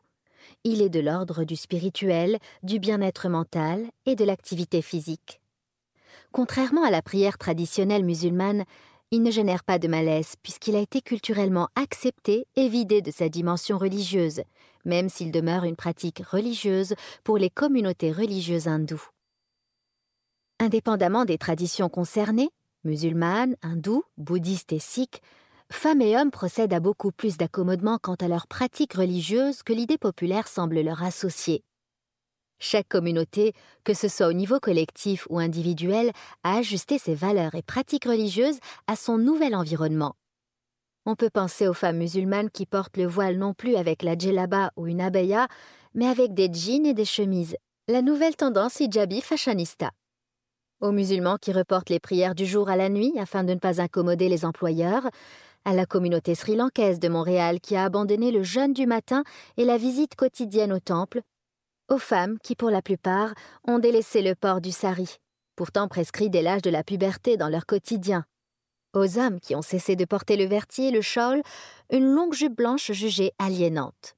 [0.63, 5.41] Il est de l'ordre du spirituel, du bien-être mental et de l'activité physique.
[6.31, 8.63] Contrairement à la prière traditionnelle musulmane,
[9.11, 13.27] il ne génère pas de malaise puisqu'il a été culturellement accepté et vidé de sa
[13.27, 14.41] dimension religieuse,
[14.85, 19.09] même s'il demeure une pratique religieuse pour les communautés religieuses hindoues.
[20.59, 22.49] Indépendamment des traditions concernées,
[22.83, 25.21] musulmanes, hindous, bouddhistes et sikhs,
[25.71, 29.97] femmes et hommes procèdent à beaucoup plus d'accommodement quant à leurs pratiques religieuses que l'idée
[29.97, 31.63] populaire semble leur associer.
[32.59, 33.53] Chaque communauté,
[33.85, 36.11] que ce soit au niveau collectif ou individuel,
[36.43, 40.15] a ajusté ses valeurs et pratiques religieuses à son nouvel environnement.
[41.11, 44.69] On peut penser aux femmes musulmanes qui portent le voile non plus avec la djellaba
[44.75, 45.47] ou une abaya,
[45.95, 49.89] mais avec des jeans et des chemises, la nouvelle tendance hijabi fashionista.
[50.81, 53.81] Aux musulmans qui reportent les prières du jour à la nuit afin de ne pas
[53.81, 55.09] incommoder les employeurs,
[55.65, 59.23] à la communauté sri-lankaise de Montréal qui a abandonné le jeûne du matin
[59.57, 61.21] et la visite quotidienne au temple,
[61.89, 63.33] aux femmes qui, pour la plupart,
[63.67, 65.15] ont délaissé le port du sari,
[65.55, 68.25] pourtant prescrit dès l'âge de la puberté dans leur quotidien,
[68.93, 71.41] aux hommes qui ont cessé de porter le vertier et le shawl,
[71.91, 74.15] une longue jupe blanche jugée aliénante.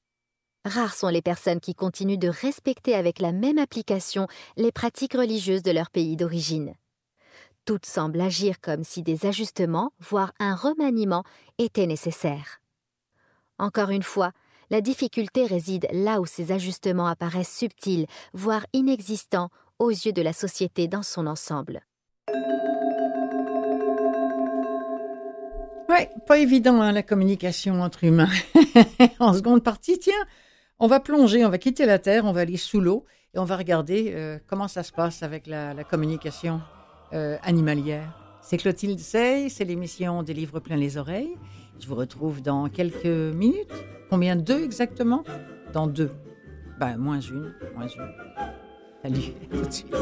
[0.64, 5.62] Rares sont les personnes qui continuent de respecter avec la même application les pratiques religieuses
[5.62, 6.74] de leur pays d'origine.
[7.64, 11.24] Toutes semblent agir comme si des ajustements, voire un remaniement,
[11.58, 12.60] étaient nécessaires.
[13.58, 14.32] Encore une fois,
[14.70, 20.32] la difficulté réside là où ces ajustements apparaissent subtils, voire inexistants, aux yeux de la
[20.32, 21.82] société dans son ensemble.
[25.92, 28.30] Oui, pas évident hein, la communication entre humains.
[29.18, 30.24] en seconde partie, tiens,
[30.78, 33.44] on va plonger, on va quitter la Terre, on va aller sous l'eau et on
[33.44, 36.62] va regarder euh, comment ça se passe avec la, communication
[37.12, 38.18] euh, animalière.
[38.40, 41.36] C'est Clotilde Sey, c'est l'émission des livres plein les oreilles.
[41.78, 43.74] Je vous retrouve dans quelques minutes.
[44.08, 45.24] Combien Deux exactement?
[45.74, 46.12] Dans deux.
[46.80, 48.12] Ben, moins une, moins une.
[49.02, 49.94] Salut, tout de suite.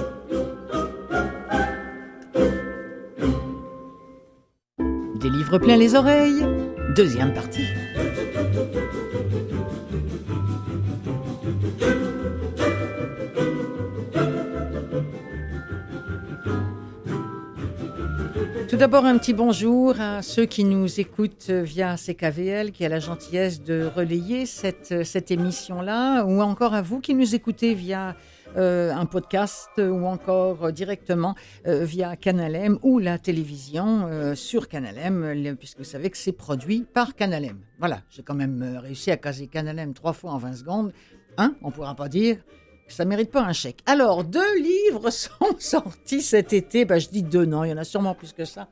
[5.21, 6.47] Des livres pleins les oreilles,
[6.97, 7.67] deuxième partie.
[18.69, 23.01] Tout d'abord, un petit bonjour à ceux qui nous écoutent via CKVL, qui a la
[23.01, 28.17] gentillesse de relayer cette, cette émission-là, ou encore à vous qui nous écoutez via
[28.57, 31.37] euh, un podcast ou encore euh, directement
[31.69, 37.15] euh, via Canalem ou la télévision sur Canalem, puisque vous savez que c'est produit par
[37.15, 37.61] Canalem.
[37.79, 40.93] Voilà, j'ai quand même réussi à caser Canalem trois fois en 20 secondes.
[41.39, 42.39] Hein, on ne pourra pas dire
[42.87, 43.83] que ça mérite pas un chèque.
[43.87, 46.85] Alors, deux livres sont sortis cet été.
[46.85, 48.69] Ben, je dis deux, non, il y en a sûrement plus que ça.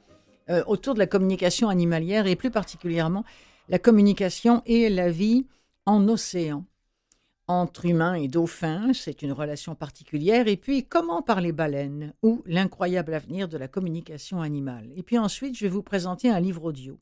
[0.67, 3.25] autour de la communication animalière et plus particulièrement
[3.69, 5.47] la communication et la vie
[5.87, 6.65] en océan
[7.49, 13.15] entre humains et dauphins, c'est une relation particulière, et puis comment parler baleines, ou l'incroyable
[13.15, 14.93] avenir de la communication animale?
[14.95, 17.01] Et puis ensuite, je vais vous présenter un livre audio.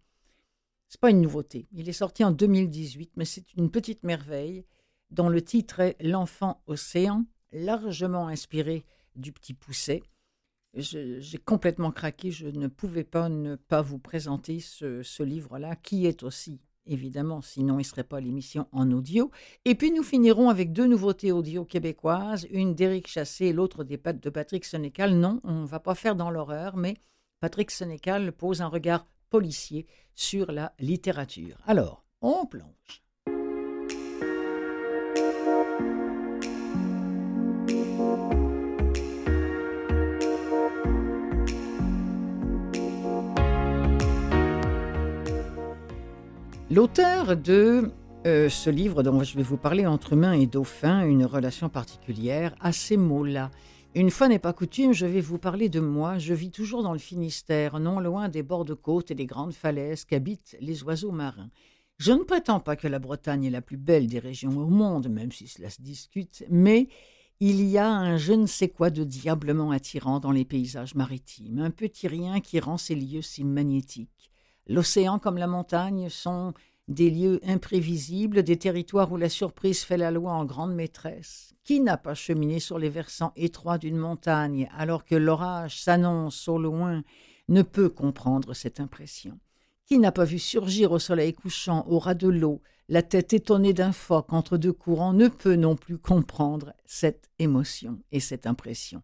[0.89, 4.65] C'est pas une nouveauté, il est sorti en 2018, mais c'est une petite merveille
[5.11, 8.85] dont le titre est L'enfant océan, largement inspiré
[9.17, 10.05] du petit pousset.
[10.75, 16.23] J'ai complètement craqué, je ne pouvais pas ne pas vous présenter ce livre-là, qui est
[16.23, 19.31] aussi évidemment, sinon il ne serait pas l'émission en audio.
[19.65, 23.99] Et puis nous finirons avec deux nouveautés audio québécoises, une d'Éric Chassé et l'autre des
[23.99, 25.15] pattes de Patrick Sénécal.
[25.15, 26.97] Non, on ne va pas faire dans l'horreur, mais
[27.41, 31.59] Patrick Sénécal pose un regard policier sur la littérature.
[31.67, 33.06] Alors, on plonge.
[46.69, 47.93] L'auteur de
[48.27, 52.57] euh, ce livre dont je vais vous parler, Entre humain et dauphin, une relation particulière,
[52.59, 53.53] a ces mots-là.
[53.95, 56.19] Une fois n'est pas coutume, je vais vous parler de moi.
[56.19, 59.53] Je vis toujours dans le Finistère, non loin des bords de côte et des grandes
[59.55, 61.51] falaises qu'habitent les oiseaux marins.
[61.99, 65.09] Je ne prétends pas que la Bretagne est la plus belle des régions au monde,
[65.09, 66.89] même si cela se discute, mais
[67.39, 71.61] il y a un je ne sais quoi de diablement attirant dans les paysages maritimes,
[71.61, 74.33] un petit rien qui rend ces lieux si magnétiques.
[74.69, 76.55] L'océan comme la montagne sont
[76.89, 81.55] des lieux imprévisibles, des territoires où la surprise fait la loi en grande maîtresse.
[81.65, 86.59] Qui n'a pas cheminé sur les versants étroits d'une montagne alors que l'orage s'annonce au
[86.59, 87.03] loin
[87.49, 89.39] ne peut comprendre cette impression.
[89.85, 93.73] Qui n'a pas vu surgir au soleil couchant, au ras de l'eau, la tête étonnée
[93.73, 99.03] d'un phoque entre deux courants ne peut non plus comprendre cette émotion et cette impression.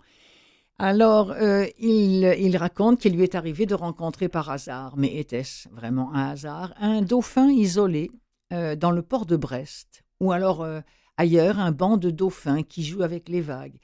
[0.85, 6.13] Alors, euh, il, raconte qu'il lui est arrivé de rencontrer par hasard, mais était-ce vraiment
[6.13, 8.11] un hasard, un dauphin isolé
[8.53, 10.81] euh, dans le port de Brest, ou alors euh,
[11.17, 13.77] ailleurs un banc de dauphins qui joue avec les vagues.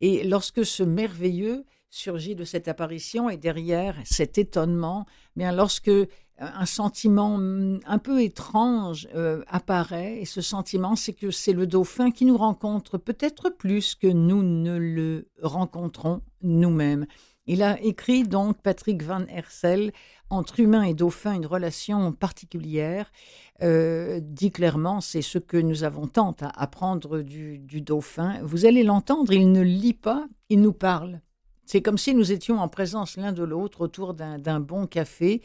[0.00, 5.04] Et lorsque ce merveilleux surgit de cette apparition et derrière cet étonnement,
[5.36, 5.92] bien lorsque
[6.38, 11.66] un sentiment mm, un peu étrange euh, apparaît, et ce sentiment, c'est que c'est le
[11.66, 17.06] dauphin qui nous rencontre peut-être plus que nous ne le rencontrons nous-mêmes.
[17.48, 19.92] Il a écrit donc Patrick Van Hersel
[20.30, 23.12] entre humain et dauphin une relation particulière.
[23.62, 28.40] Euh, dit clairement, c'est ce que nous avons tant à apprendre du, du dauphin.
[28.42, 31.20] Vous allez l'entendre, il ne lit pas, il nous parle.
[31.64, 35.42] C'est comme si nous étions en présence l'un de l'autre autour d'un bon café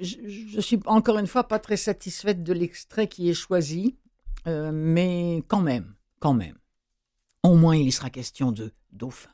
[0.00, 3.96] je, suis encore une fois pas très satisfaite de l'extrait qui est choisi,
[4.46, 6.56] euh, mais quand même, quand même.
[7.42, 9.30] Au moins, il sera question de dauphin.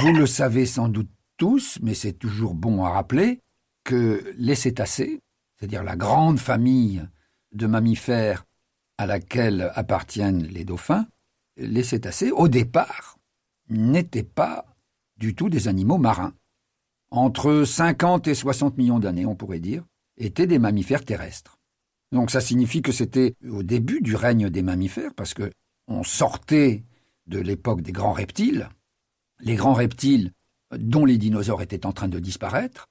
[0.00, 3.40] Vous le savez sans doute tous, mais c'est toujours bon à rappeler
[3.84, 5.20] que les cétacés,
[5.56, 7.06] c'est-à-dire la grande famille
[7.52, 8.44] de mammifères
[8.98, 11.06] à laquelle appartiennent les dauphins,
[11.56, 13.18] les cétacés, au départ,
[13.68, 14.66] n'étaient pas
[15.16, 16.34] du tout des animaux marins.
[17.10, 19.84] Entre 50 et 60 millions d'années, on pourrait dire,
[20.18, 21.58] étaient des mammifères terrestres.
[22.12, 25.50] Donc ça signifie que c'était au début du règne des mammifères, parce que
[25.88, 26.84] on sortait
[27.26, 28.68] de l'époque des grands reptiles,
[29.40, 30.32] les grands reptiles
[30.76, 32.86] dont les dinosaures étaient en train de disparaître,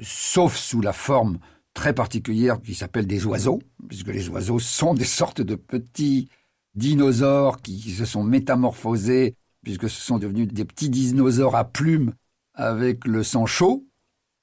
[0.00, 1.38] sauf sous la forme
[1.74, 6.28] très particulière qui s'appelle des oiseaux, puisque les oiseaux sont des sortes de petits
[6.74, 12.14] dinosaures qui se sont métamorphosés, puisque ce sont devenus des petits dinosaures à plumes
[12.54, 13.86] avec le sang chaud,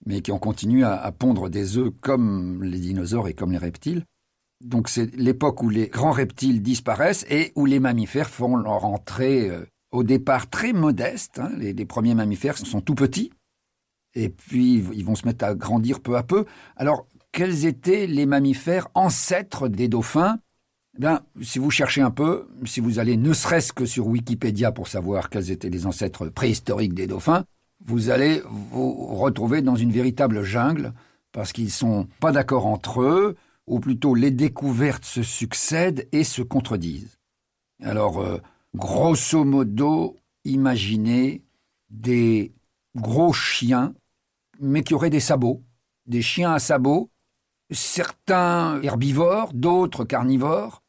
[0.05, 4.05] mais qui ont continué à, pondre des œufs comme les dinosaures et comme les reptiles.
[4.63, 9.49] Donc c'est l'époque où les grands reptiles disparaissent et où les mammifères font leur entrée
[9.49, 11.39] euh, au départ très modeste.
[11.39, 11.51] Hein.
[11.57, 13.31] Les, les, premiers mammifères sont tout petits
[14.13, 16.45] et puis ils vont se mettre à grandir peu à peu.
[16.77, 20.39] Alors quels étaient les mammifères ancêtres des dauphins?
[20.95, 24.71] Eh bien, si vous cherchez un peu, si vous allez ne serait-ce que sur Wikipédia
[24.71, 27.45] pour savoir quels étaient les ancêtres préhistoriques des dauphins,
[27.85, 30.93] vous allez vous retrouver dans une véritable jungle
[31.33, 33.35] parce qu'ils sont pas d'accord entre eux,
[33.67, 37.17] ou plutôt les découvertes se succèdent et se contredisent.
[37.83, 38.37] Alors, euh,
[38.73, 41.43] grosso modo, imaginez
[41.89, 42.53] des
[42.95, 43.93] gros chiens,
[44.61, 45.61] mais qui auraient des sabots,
[46.05, 47.09] des chiens à sabots,
[47.69, 50.83] certains herbivores, d'autres carnivores,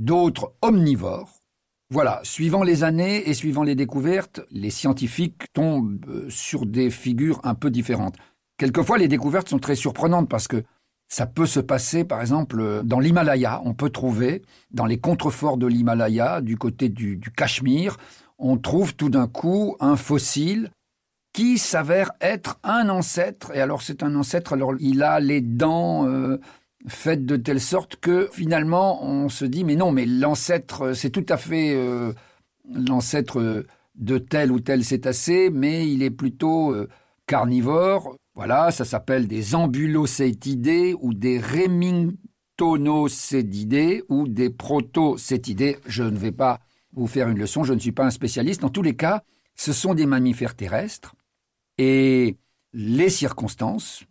[0.00, 1.40] d'autres omnivores.
[1.92, 7.40] Voilà, suivant les années et suivant les découvertes, les scientifiques tombent euh, sur des figures
[7.42, 8.16] un peu différentes.
[8.58, 10.62] Quelquefois, les découvertes sont très surprenantes parce que
[11.08, 13.60] ça peut se passer, par exemple, dans l'Himalaya.
[13.64, 17.96] On peut trouver, dans les contreforts de l'Himalaya, du côté du, Cachemire,
[18.38, 20.70] on trouve tout d'un coup un fossile
[21.32, 23.50] qui s'avère être un ancêtre.
[23.54, 26.38] Et alors, c'est un ancêtre, alors il a les dents euh,
[26.88, 31.26] faite de telle sorte que finalement on se dit mais non mais l'ancêtre c'est tout
[31.28, 32.14] à fait euh,
[32.72, 33.66] l'ancêtre
[33.96, 36.88] de tel ou tel cétacé mais il est plutôt euh,
[37.26, 38.16] carnivore.
[38.34, 46.60] Voilà ça s'appelle des ambulocétidés ou des remingtonocédidés ou des protocétidés je ne vais pas
[46.92, 48.64] vous faire une leçon je ne suis pas un spécialiste.
[48.64, 49.22] En tous les cas
[49.54, 51.14] ce sont des mammifères terrestres
[51.76, 52.38] et
[52.72, 54.04] les circonstances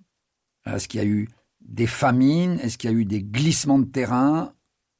[0.77, 1.27] ce qu'il y a eu
[1.69, 2.59] des famines?
[2.59, 4.53] Est-ce qu'il y a eu des glissements de terrain?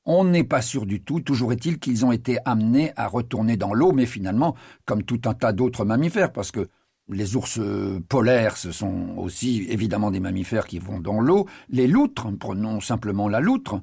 [0.06, 1.20] On n'est pas sûr du tout.
[1.20, 4.56] Toujours est-il qu'ils ont été amenés à retourner dans l'eau, mais finalement,
[4.86, 6.68] comme tout un tas d'autres mammifères, parce que
[7.10, 7.60] les ours
[8.08, 11.48] polaires, ce sont aussi évidemment des mammifères qui vont dans l'eau.
[11.70, 13.82] Les loutres, prenons simplement la loutre,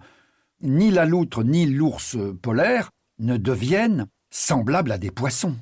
[0.62, 5.56] ni la loutre ni l'ours polaire ne deviennent semblables à des poissons.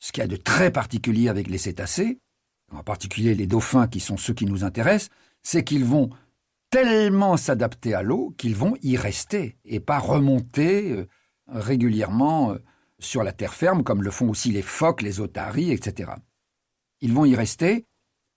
[0.00, 2.18] ce qu'il y a de très particulier avec les cétacés,
[2.72, 5.10] en particulier les dauphins qui sont ceux qui nous intéressent,
[5.42, 6.10] c'est qu'ils vont
[6.70, 11.08] tellement s'adapter à l'eau qu'ils vont y rester et pas remonter euh,
[11.48, 12.58] régulièrement euh,
[12.98, 16.12] sur la terre ferme comme le font aussi les phoques, les otaries, etc.
[17.00, 17.86] Ils vont y rester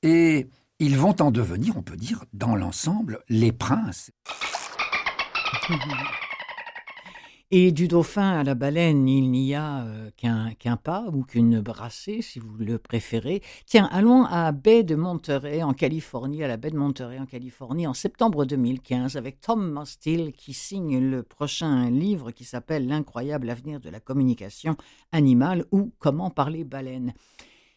[0.02, 0.48] et
[0.80, 4.12] ils vont en devenir, on peut dire, dans l'ensemble, les princes.
[7.56, 12.24] Et du dauphin à la baleine, il n'y a euh, qu'un pas ou qu'une brassée,
[12.24, 13.44] si vous le préférez.
[13.68, 17.86] Tiens, allons à baie de Monterey, en Californie, à la baie de Monterey, en Californie,
[17.86, 23.80] en septembre 2015, avec Tom Mostil, qui signe le prochain livre qui s'appelle L'incroyable avenir
[23.80, 24.76] de la communication
[25.12, 27.14] animale ou Comment parler baleine.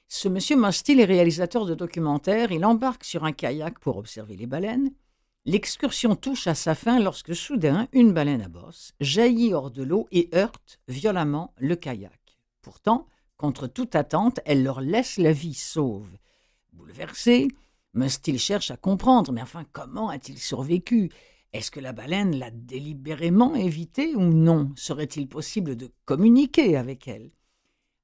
[0.09, 2.51] Ce monsieur Mostil est réalisateur de documentaires.
[2.51, 4.91] Il embarque sur un kayak pour observer les baleines.
[5.49, 10.09] L'excursion touche à sa fin lorsque soudain une baleine à bosse jaillit hors de l'eau
[10.11, 12.36] et heurte violemment le kayak.
[12.62, 16.11] Pourtant, contre toute attente, elle leur laisse la vie sauve.
[16.72, 17.47] Bouleversé,
[17.94, 21.12] Mustil cherche à comprendre, mais enfin comment a-t-il survécu?
[21.53, 24.72] Est-ce que la baleine l'a délibérément évité ou non?
[24.74, 27.30] Serait-il possible de communiquer avec elle?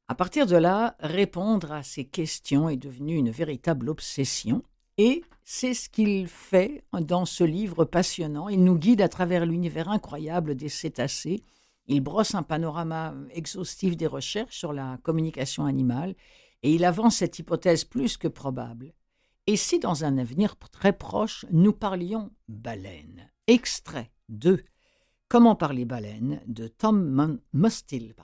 [0.06, 4.62] À partir de là, répondre à ces questions est devenu une véritable obsession
[5.04, 8.48] et c'est ce qu'il fait dans ce livre passionnant.
[8.48, 11.42] Il nous guide à travers l'univers incroyable des cétacés.
[11.88, 16.14] Il brosse un panorama exhaustif des recherches sur la communication animale
[16.62, 18.94] et il avance cette hypothèse plus que probable.
[19.48, 24.62] Et si dans un avenir très proche, nous parlions baleine Extrait de
[25.26, 28.14] Comment parler baleine de Tom Mustil.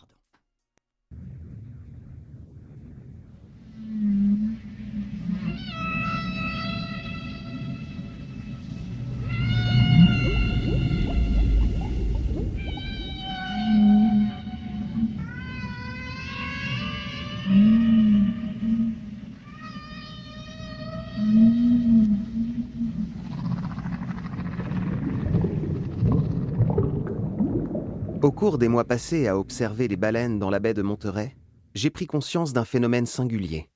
[28.29, 31.35] Au cours des mois passés à observer les baleines dans la baie de Monterey,
[31.75, 33.71] j'ai pris conscience d'un phénomène singulier.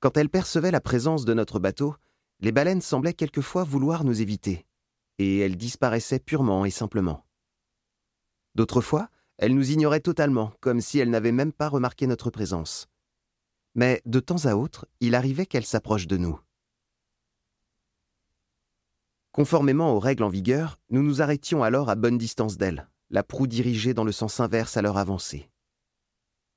[0.00, 1.94] Quand elles percevaient la présence de notre bateau,
[2.40, 4.66] les baleines semblaient quelquefois vouloir nous éviter,
[5.18, 7.24] et elles disparaissaient purement et simplement.
[8.56, 12.88] D'autres fois, elles nous ignoraient totalement, comme si elles n'avaient même pas remarqué notre présence.
[13.76, 16.40] Mais de temps à autre, il arrivait qu'elles s'approchent de nous.
[19.30, 23.46] Conformément aux règles en vigueur, nous nous arrêtions alors à bonne distance d'elles, la proue
[23.46, 25.48] dirigée dans le sens inverse à leur avancée.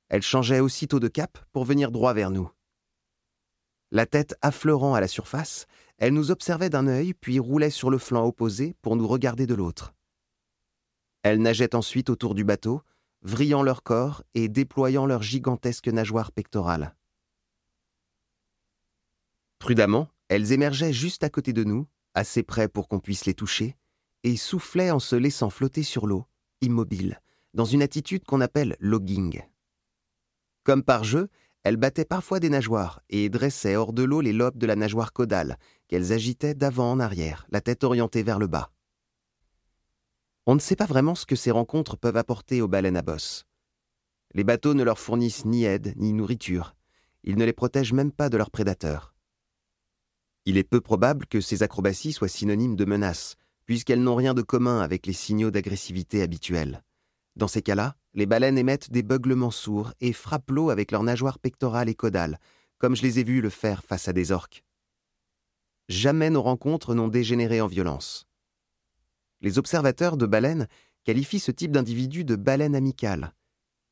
[0.08, 2.50] Elle changeait aussitôt de cap pour venir droit vers nous.
[3.92, 5.66] La tête affleurant à la surface,
[5.98, 9.54] elle nous observait d'un œil puis roulait sur le flanc opposé pour nous regarder de
[9.54, 9.94] l'autre.
[11.22, 12.82] Elles nageaient ensuite autour du bateau,
[13.22, 16.96] vrillant leur corps et déployant leurs gigantesques nageoires pectorales.
[19.60, 23.76] Prudemment, elles émergeaient juste à côté de nous, assez près pour qu'on puisse les toucher,
[24.24, 26.26] et soufflaient en se laissant flotter sur l'eau,
[26.60, 27.20] immobile,
[27.54, 29.42] dans une attitude qu'on appelle logging.
[30.64, 31.28] Comme par jeu,
[31.64, 35.12] elles battaient parfois des nageoires et dressaient hors de l'eau les lobes de la nageoire
[35.12, 38.70] caudale, qu'elles agitaient d'avant en arrière, la tête orientée vers le bas.
[40.46, 43.46] On ne sait pas vraiment ce que ces rencontres peuvent apporter aux baleines à bosse.
[44.34, 46.74] Les bateaux ne leur fournissent ni aide ni nourriture.
[47.24, 49.14] Ils ne les protègent même pas de leurs prédateurs.
[50.44, 53.36] Il est peu probable que ces acrobaties soient synonymes de menaces,
[53.68, 56.82] puisqu'elles n'ont rien de commun avec les signaux d'agressivité habituels.
[57.36, 61.38] Dans ces cas-là, les baleines émettent des beuglements sourds et frappent l'eau avec leurs nageoires
[61.38, 62.40] pectorales et caudales,
[62.78, 64.64] comme je les ai vues le faire face à des orques.
[65.90, 68.26] Jamais nos rencontres n'ont dégénéré en violence.
[69.42, 70.66] Les observateurs de baleines
[71.04, 73.34] qualifient ce type d'individu de baleine amicale,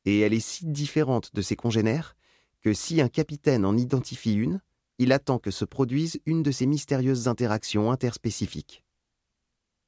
[0.05, 2.15] et elle est si différente de ses congénères
[2.61, 4.59] que si un capitaine en identifie une,
[4.97, 8.83] il attend que se produise une de ces mystérieuses interactions interspécifiques.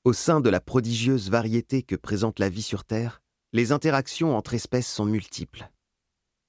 [0.05, 3.21] Au sein de la prodigieuse variété que présente la vie sur Terre,
[3.51, 5.69] les interactions entre espèces sont multiples.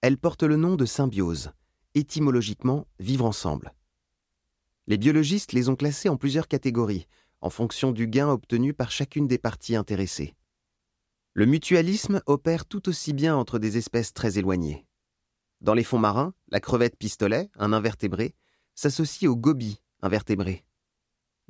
[0.02, 1.50] Elles portent le nom de symbiose,
[1.96, 3.74] étymologiquement vivre ensemble.
[4.86, 7.08] Les biologistes les ont classées en plusieurs catégories,
[7.40, 10.36] en fonction du gain obtenu par chacune des parties intéressées.
[11.34, 14.86] Le mutualisme opère tout aussi bien entre des espèces très éloignées.
[15.60, 18.36] Dans les fonds marins, la crevette pistolet, un invertébré,
[18.76, 20.64] s'associe au gobi, invertébré.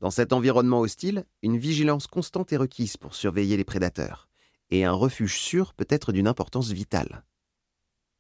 [0.01, 4.31] Dans cet environnement hostile, une vigilance constante est requise pour surveiller les prédateurs,
[4.71, 7.23] et un refuge sûr peut être d'une importance vitale.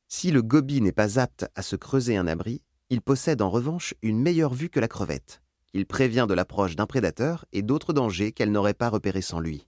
[0.06, 2.60] Si le gobi n'est pas apte à se creuser un abri,
[2.90, 5.40] il possède en revanche une meilleure vue que la crevette.
[5.72, 9.66] Il prévient de l'approche d'un prédateur et d'autres dangers qu'elle n'aurait pas repérés sans lui.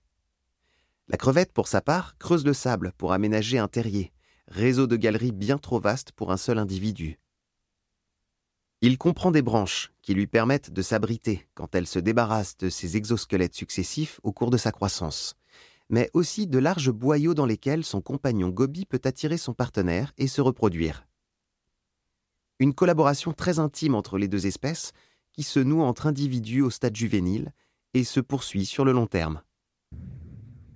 [1.09, 4.13] La crevette, pour sa part, creuse le sable pour aménager un terrier,
[4.49, 7.19] réseau de galeries bien trop vaste pour un seul individu.
[8.85, 12.97] Il comprend des branches qui lui permettent de s'abriter quand elle se débarrasse de ses
[12.97, 15.37] exosquelettes successifs au cours de sa croissance,
[15.89, 20.26] mais aussi de larges boyaux dans lesquels son compagnon Gobi peut attirer son partenaire et
[20.26, 21.07] se reproduire.
[22.59, 24.91] Une collaboration très intime entre les deux espèces
[25.30, 27.53] qui se noue entre individus au stade juvénile
[27.95, 29.43] et se poursuit sur le long terme.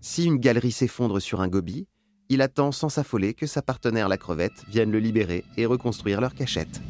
[0.00, 1.88] Si une galerie s'effondre sur un Gobi,
[2.28, 6.34] il attend sans s'affoler que sa partenaire la crevette vienne le libérer et reconstruire leur
[6.34, 6.80] cachette.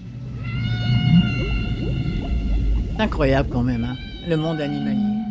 [2.99, 5.23] Incroyable quand même, hein, le monde animalier.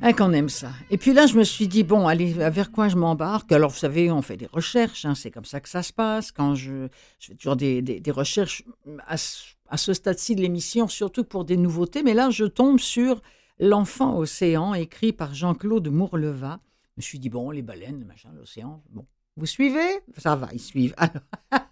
[0.00, 0.70] Ah, qu'on aime ça.
[0.90, 3.52] Et puis là, je me suis dit, bon, allez, vers quoi je m'embarque?
[3.52, 6.32] Alors, vous savez, on fait des recherches, hein, c'est comme ça que ça se passe.
[6.32, 6.88] Quand je,
[7.20, 8.64] fais toujours des, recherches
[9.06, 9.14] à,
[9.68, 12.02] à ce stade-ci de l'émission, surtout pour des nouveautés.
[12.02, 13.20] Mais là, je tombe sur
[13.58, 16.58] L'enfant océan, écrit par Jean-Claude Mourleva.
[16.88, 19.06] Je me suis dit, bon, les baleines, machin, l'océan, bon.
[19.36, 20.00] Vous suivez?
[20.18, 20.96] Ça va, ils suivent.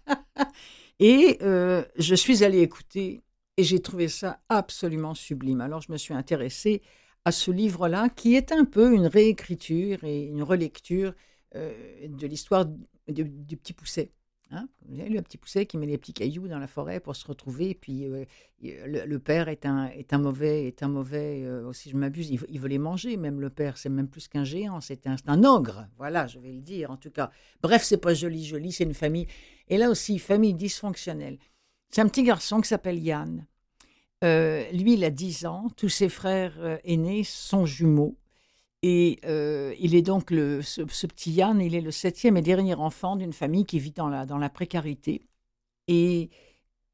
[0.99, 3.21] Et euh, je suis allée écouter
[3.61, 5.61] et j'ai trouvé ça absolument sublime.
[5.61, 6.81] Alors je me suis intéressée
[7.25, 11.13] à ce livre-là, qui est un peu une réécriture et une relecture
[11.55, 12.65] euh, de l'histoire
[13.07, 14.13] du, petit pousset.
[14.49, 17.75] Hein le petit pousset qui met les petits cailloux dans la forêt pour se retrouver.
[17.75, 18.25] Puis euh,
[18.63, 22.59] le, père est un, est un mauvais, est un mauvais euh, si je m'abuse, il,
[22.59, 23.77] veut les manger, même le père.
[23.77, 25.87] C'est même plus qu'un géant, c'est un, un, ogre.
[25.97, 27.29] Voilà, je vais le dire en tout cas.
[27.61, 29.27] Bref, c'est pas joli, joli, c'est une famille.
[29.67, 31.37] Et là aussi, famille dysfonctionnelle.
[31.91, 33.45] C'est un petit garçon qui s'appelle Yann.
[34.23, 35.67] Euh, lui, il a 10 ans.
[35.75, 38.17] Tous ses frères aînés sont jumeaux.
[38.83, 42.73] Et euh, il est donc le, ce, petit Yann, il est le septième et dernier
[42.73, 45.27] enfant d'une famille qui vit dans la, précarité.
[45.87, 46.29] Et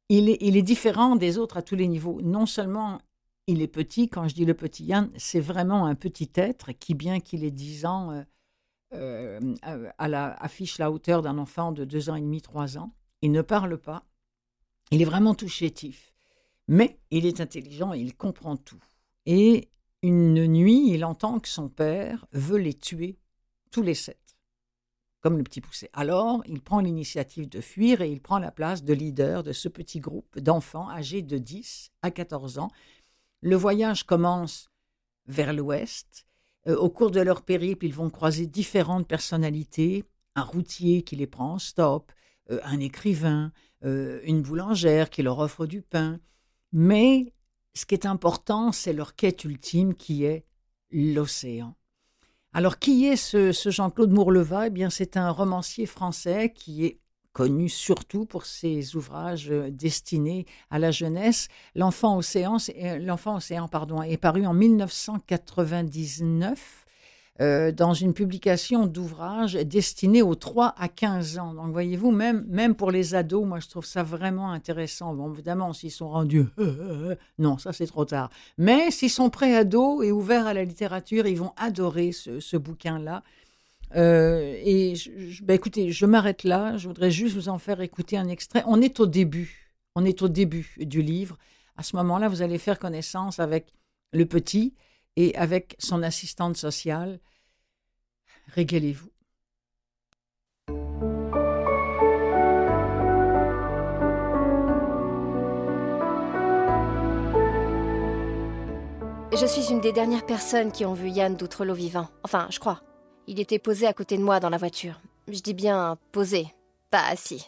[0.09, 2.21] il est, différent des autres à tous les niveaux.
[2.21, 2.99] Non seulement
[3.47, 6.93] il est petit, quand je dis le petit Yann, c'est vraiment un petit être qui,
[6.93, 8.11] bien qu'il ait 10 ans,
[8.93, 12.91] euh, euh, affiche la hauteur d'un enfant de 2 ans et demi, 3 ans.
[13.21, 14.03] Il ne parle pas.
[14.91, 16.13] Il est vraiment tout chétif.
[16.68, 18.82] Mais il est intelligent et il comprend tout.
[19.26, 19.70] Et
[20.03, 23.18] une nuit, il entend que son père veut les tuer
[23.72, 24.38] tous les sept,
[25.22, 25.89] comme le petit poussé.
[25.93, 29.70] Alors, il prend l'initiative de fuir et il prend la place de leader de ce
[29.70, 32.72] petit groupe d'enfants âgés de 10 à 14 ans.
[33.41, 34.70] Le voyage commence
[35.28, 36.26] vers l'ouest.
[36.68, 40.03] Euh, au cours de leur périple, ils vont croiser différentes personnalités,
[40.36, 42.11] un routier qui les prend en stop,
[42.51, 43.51] euh, un écrivain,
[43.84, 46.20] euh, une boulangère qui leur offre du pain.
[46.72, 47.34] Mais
[47.74, 50.43] ce qui est important, c'est leur quête ultime qui est
[50.91, 51.76] l'océan.
[52.53, 54.68] Alors, qui est ce, Jean-Claude Mourleva?
[54.68, 56.99] Eh bien, c'est un romancier français qui est
[57.34, 61.49] connu surtout pour ses ouvrages euh, destinés à la jeunesse.
[61.76, 66.86] L'enfant océan, euh, l'enfant océan pardon, est paru en 1999
[67.39, 71.53] euh, dans une publication d'ouvrages destinés aux 3 à 15 ans.
[71.53, 75.13] Donc, voyez-vous, même, même pour les ados, moi, je trouve ça vraiment intéressant.
[75.13, 76.45] Bon, évidemment, s'ils sont rendus...
[77.38, 78.31] non, ça, c'est trop tard.
[78.57, 83.21] Mais s'ils sont pré-ados et ouverts à la littérature, ils vont adorer ce, bouquin-là.
[83.95, 84.95] Euh, et
[85.43, 86.75] ben, écoutez, je m'arrête là.
[86.77, 88.63] Je voudrais juste vous en faire écouter un extrait.
[88.65, 89.71] On est au début.
[89.95, 91.38] On est au début du livre.
[91.77, 93.67] À ce moment-là, vous allez faire connaissance avec
[94.11, 94.73] le petit
[95.18, 97.20] et avec son assistante sociale.
[98.53, 99.09] Régalez-vous.
[109.39, 112.07] Je suis une des dernières personnes qui ont vu Yann d'Outrelot vivant.
[112.24, 112.82] Enfin, je crois.
[113.28, 115.01] Il était posé à côté de moi dans la voiture.
[115.28, 116.47] Je dis bien posé,
[116.89, 117.45] pas assis.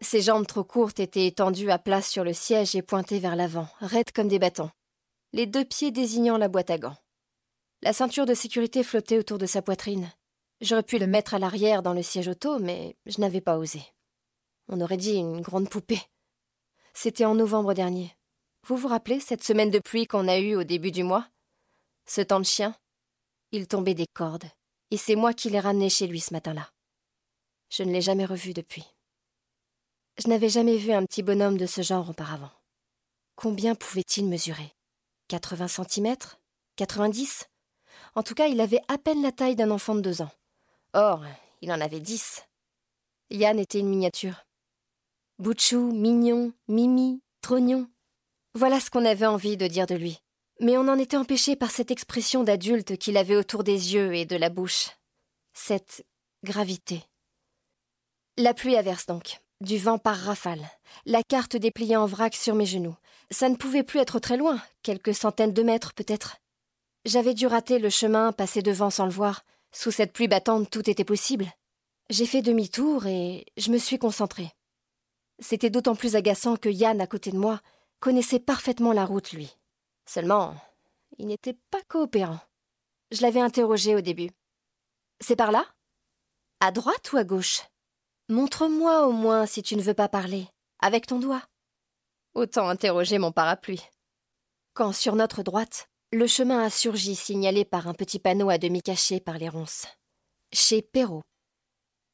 [0.00, 3.68] Ses jambes trop courtes étaient étendues à place sur le siège et pointées vers l'avant,
[3.80, 4.70] raides comme des bâtons.
[5.34, 6.98] Les deux pieds désignant la boîte à gants.
[7.80, 10.12] La ceinture de sécurité flottait autour de sa poitrine.
[10.60, 13.82] J'aurais pu le mettre à l'arrière dans le siège auto, mais je n'avais pas osé.
[14.68, 16.02] On aurait dit une grande poupée.
[16.92, 18.14] C'était en novembre dernier.
[18.66, 21.26] Vous vous rappelez cette semaine de pluie qu'on a eue au début du mois?
[22.06, 22.76] Ce temps de chien?
[23.52, 24.50] Il tombait des cordes,
[24.90, 26.70] et c'est moi qui l'ai ramené chez lui ce matin-là.
[27.70, 28.84] Je ne l'ai jamais revu depuis.
[30.22, 32.52] Je n'avais jamais vu un petit bonhomme de ce genre auparavant.
[33.34, 34.74] Combien pouvait-il mesurer?
[35.32, 36.16] 80 cm
[36.76, 37.48] 90
[38.14, 40.30] en tout cas, il avait à peine la taille d'un enfant de deux ans.
[40.92, 41.24] Or,
[41.62, 42.44] il en avait dix.
[43.30, 44.44] Yann était une miniature.
[45.38, 47.88] Bouchou, mignon, mimi, trognon.
[48.54, 50.20] Voilà ce qu'on avait envie de dire de lui.
[50.60, 54.26] Mais on en était empêché par cette expression d'adulte qu'il avait autour des yeux et
[54.26, 54.90] de la bouche.
[55.54, 56.04] Cette
[56.44, 57.02] gravité.
[58.36, 60.68] La pluie averse donc, du vent par rafale,
[61.06, 62.96] la carte dépliée en vrac sur mes genoux.
[63.32, 66.36] Ça ne pouvait plus être très loin, quelques centaines de mètres peut-être.
[67.06, 69.44] J'avais dû rater le chemin, passer devant sans le voir.
[69.72, 71.50] Sous cette pluie battante, tout était possible.
[72.10, 74.52] J'ai fait demi-tour et je me suis concentrée.
[75.38, 77.62] C'était d'autant plus agaçant que Yann, à côté de moi,
[78.00, 79.56] connaissait parfaitement la route, lui.
[80.04, 80.54] Seulement,
[81.16, 82.40] il n'était pas coopérant.
[83.12, 84.30] Je l'avais interrogé au début.
[85.20, 85.64] C'est par là?
[86.60, 87.62] À droite ou à gauche?
[88.28, 90.46] Montre-moi au moins si tu ne veux pas parler,
[90.80, 91.42] avec ton doigt.
[92.34, 93.82] Autant interroger mon parapluie.
[94.72, 98.80] Quand sur notre droite, le chemin a surgi signalé par un petit panneau à demi
[98.80, 99.86] caché par les ronces.
[100.50, 101.22] Chez Perrault.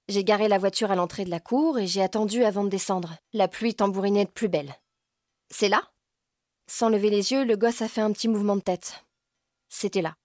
[0.08, 3.16] J'ai garé la voiture à l'entrée de la cour et j'ai attendu avant de descendre.
[3.32, 4.74] La pluie tambourinait de plus belle.
[5.50, 5.88] C'est là?
[6.68, 9.04] Sans lever les yeux, le gosse a fait un petit mouvement de tête.
[9.68, 10.16] C'était là.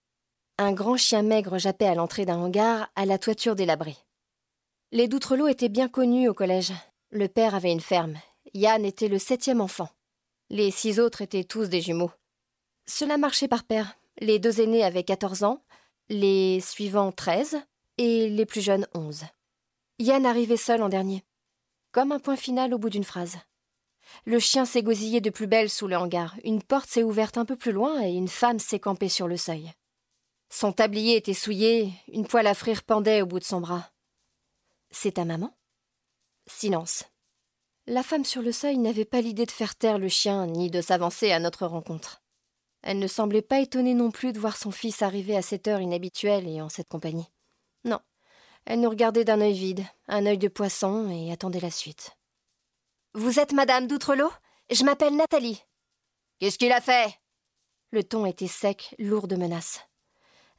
[0.58, 3.98] Un grand chien maigre jappait à l'entrée d'un hangar, à la toiture délabrée.
[4.92, 6.74] Les Doutrelots étaient bien connus au collège.
[7.12, 8.18] Le père avait une ferme.
[8.54, 9.90] Yann était le septième enfant.
[10.50, 12.12] Les six autres étaient tous des jumeaux.
[12.86, 13.98] Cela marchait par paire.
[14.20, 15.64] Les deux aînés avaient quatorze ans,
[16.10, 17.58] les suivants treize,
[17.98, 19.24] et les plus jeunes onze.
[20.00, 21.24] Yann arrivait seul en dernier,
[21.92, 23.38] comme un point final au bout d'une phrase.
[24.26, 27.46] Le chien s'est gosillé de plus belle sous le hangar, une porte s'est ouverte un
[27.46, 29.72] peu plus loin et une femme s'est campée sur le seuil.
[30.50, 33.90] Son tablier était souillé, une poêle à frire pendait au bout de son bras.
[34.92, 35.56] C'est ta maman?
[36.46, 37.06] Silence.
[37.86, 40.80] La femme sur le seuil n'avait pas l'idée de faire taire le chien ni de
[40.80, 42.22] s'avancer à notre rencontre.
[42.82, 45.82] Elle ne semblait pas étonnée non plus de voir son fils arriver à cette heure
[45.82, 47.30] inhabituelle et en cette compagnie.
[47.84, 48.00] Non,
[48.66, 52.12] elle nous regardait d'un œil vide, un œil de poisson, et attendait la suite.
[53.14, 54.32] Vous êtes Madame d'Outrelot?
[54.72, 55.62] Je m'appelle Nathalie.
[56.40, 57.14] Qu'est-ce qu'il a fait?
[57.92, 59.82] Le ton était sec, lourd de menaces.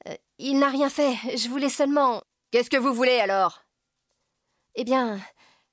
[0.08, 2.22] Euh, il n'a rien fait, je voulais seulement.
[2.50, 3.62] Qu'est-ce que vous voulez alors
[4.74, 5.18] Eh bien,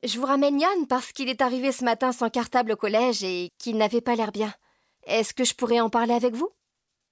[0.03, 3.49] je vous ramène Yann parce qu'il est arrivé ce matin sans cartable au collège et
[3.57, 4.53] qu'il n'avait pas l'air bien.
[5.03, 6.49] Est-ce que je pourrais en parler avec vous?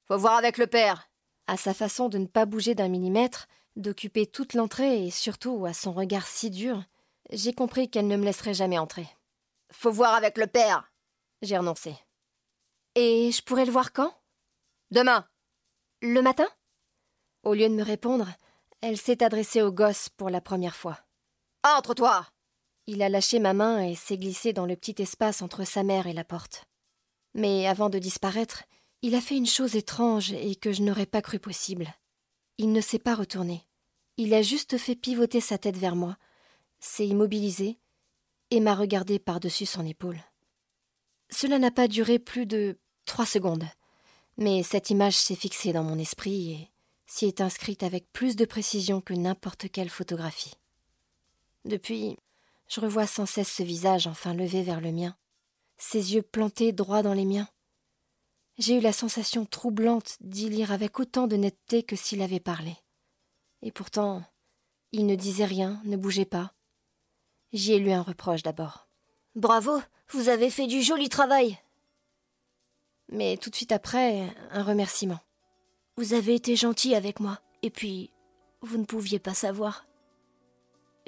[0.07, 1.09] Faut voir avec le père.
[1.47, 5.73] À sa façon de ne pas bouger d'un millimètre, d'occuper toute l'entrée et surtout à
[5.73, 6.83] son regard si dur,
[7.31, 9.07] j'ai compris qu'elle ne me laisserait jamais entrer.
[9.71, 10.91] Faut voir avec le père,
[11.41, 11.95] j'ai renoncé.
[12.95, 14.13] Et je pourrais le voir quand?
[14.91, 15.27] Demain.
[16.01, 16.47] Le matin?
[17.43, 18.27] Au lieu de me répondre,
[18.81, 20.99] elle s'est adressée au gosse pour la première fois.
[21.63, 22.25] Entre-toi
[22.91, 26.07] Il a lâché ma main et s'est glissé dans le petit espace entre sa mère
[26.07, 26.65] et la porte.
[27.35, 28.63] Mais avant de disparaître,
[29.03, 31.93] il a fait une chose étrange et que je n'aurais pas cru possible.
[32.57, 33.63] Il ne s'est pas retourné.
[34.17, 36.17] Il a juste fait pivoter sa tête vers moi,
[36.79, 37.77] s'est immobilisé
[38.49, 40.23] et m'a regardé par-dessus son épaule.
[41.29, 43.67] Cela n'a pas duré plus de trois secondes,
[44.37, 46.71] mais cette image s'est fixée dans mon esprit et
[47.05, 50.55] s'y est inscrite avec plus de précision que n'importe quelle photographie.
[51.65, 52.17] Depuis,
[52.70, 55.17] je revois sans cesse ce visage enfin levé vers le mien,
[55.78, 57.49] ses yeux plantés droit dans les miens.
[58.57, 62.76] J'ai eu la sensation troublante d'y lire avec autant de netteté que s'il avait parlé.
[63.61, 64.24] Et pourtant,
[64.91, 66.53] il ne disait rien, ne bougeait pas.
[67.51, 68.88] J'y ai lu un reproche d'abord.
[69.36, 71.57] Bravo, vous avez fait du joli travail.
[73.11, 75.20] Mais tout de suite après, un remerciement.
[75.97, 78.11] Vous avez été gentil avec moi, et puis,
[78.61, 79.88] vous ne pouviez pas savoir.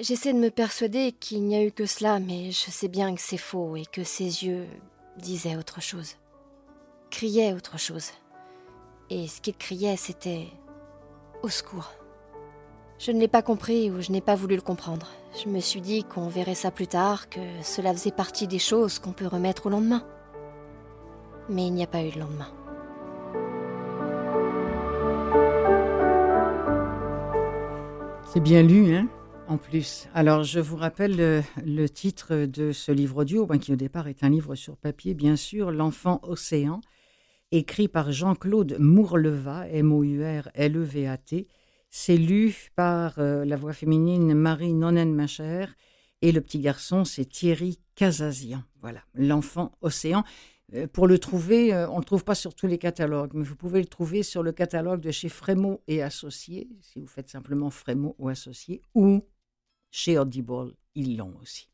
[0.00, 3.20] J'essaie de me persuader qu'il n'y a eu que cela, mais je sais bien que
[3.20, 4.66] c'est faux et que ses yeux
[5.18, 6.16] disaient autre chose.
[7.10, 8.10] Criaient autre chose.
[9.10, 10.46] Et ce qu'il criait, c'était
[11.42, 11.92] au secours.
[12.98, 15.08] Je ne l'ai pas compris ou je n'ai pas voulu le comprendre.
[15.44, 18.98] Je me suis dit qu'on verrait ça plus tard, que cela faisait partie des choses
[18.98, 20.04] qu'on peut remettre au lendemain.
[21.48, 22.48] Mais il n'y a pas eu de lendemain.
[28.32, 29.06] C'est bien lu, hein?
[29.48, 30.08] En plus.
[30.14, 34.30] Alors, je vous rappelle le, titre de ce livre audio, qui au départ est un
[34.30, 36.80] livre sur papier, bien sûr, L'enfant océan,
[37.50, 41.48] écrit par Jean-Claude Mourleva, M-O-U-R-L-E-V-A-T,
[41.90, 45.66] c'est lu par euh, la voix féminine Marie Nonen-Macher
[46.22, 48.62] et le petit garçon, c'est Thierry Casazian.
[48.80, 50.24] Voilà, l'enfant océan.
[50.74, 53.44] Euh, pour le trouver, euh, on ne le trouve pas sur tous les catalogues, mais
[53.44, 57.28] vous pouvez le trouver sur le catalogue de chez Frémaux et Associés, si vous faites
[57.28, 59.22] simplement Frémaux ou Associés, ou
[59.92, 61.68] chez Audible, ils l'ont aussi.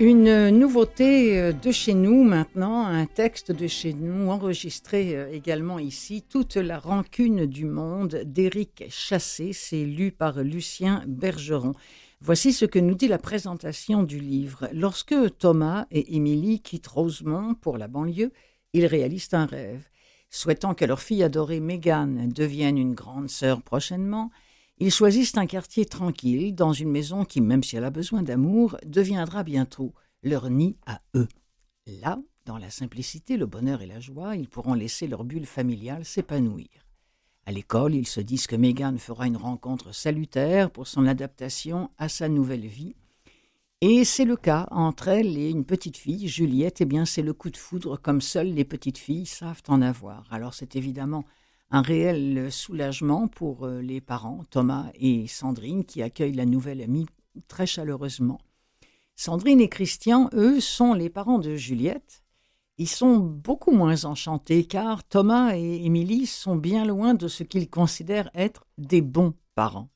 [0.00, 5.80] Une nouveauté euh, de chez nous maintenant, un texte de chez nous enregistré euh, également
[5.80, 11.72] ici, Toute la rancune du monde d'Éric Chassé, c'est lu par Lucien Bergeron.
[12.20, 14.68] Voici ce que nous dit la présentation du livre.
[14.72, 18.30] Lorsque Thomas et Émilie quittent Rosemont pour la banlieue,
[18.74, 19.88] ils réalisent un rêve.
[20.30, 24.30] Souhaitant que leur fille adorée Mégane devienne une grande sœur prochainement,
[24.80, 28.76] Ils choisissent un quartier tranquille, dans une maison qui, même si elle a besoin d'amour,
[28.86, 31.28] deviendra bientôt leur nid à eux.
[31.86, 36.04] Là, dans la simplicité, le bonheur et la joie, ils pourront laisser leur bulle familiale
[36.04, 36.68] s'épanouir.
[37.44, 42.08] À l'école, ils se disent que Megan fera une rencontre salutaire pour son adaptation à
[42.08, 42.94] sa nouvelle vie.
[43.80, 46.80] Et c'est le cas entre elle et une petite fille, Juliette.
[46.82, 50.26] Eh bien, c'est le coup de foudre comme seules les petites filles savent en avoir.
[50.30, 51.24] Alors, c'est évidemment
[51.70, 57.06] un réel soulagement pour euh, les parents, Thomas et Sandrine, qui accueillent la nouvelle amie
[57.46, 58.40] très chaleureusement.
[59.16, 62.22] Sandrine et Christian, eux, sont les parents de Juliette.
[62.78, 67.68] Ils sont beaucoup moins enchantés car Thomas et Émilie sont bien loin de ce qu'ils
[67.68, 69.88] considèrent être des bons parents.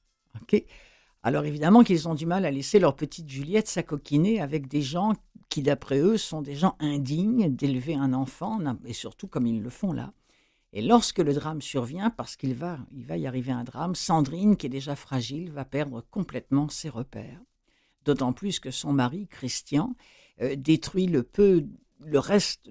[1.23, 5.13] Alors évidemment qu'ils ont du mal à laisser leur petite Juliette s'acoquiner avec des gens
[5.49, 9.71] qui, d'après eux, sont des gens indignes d'élever un enfant, et surtout comme ils le
[9.71, 10.13] font là.
[10.73, 14.57] Et lorsque le drame survient, parce qu'il va, il va y arriver un drame, Sandrine,
[14.57, 17.41] qui est déjà fragile, va perdre complètement ses repères
[18.05, 19.95] d'autant plus que son mari, Christian,
[20.41, 21.67] euh, détruit le peu,
[22.01, 22.69] le reste,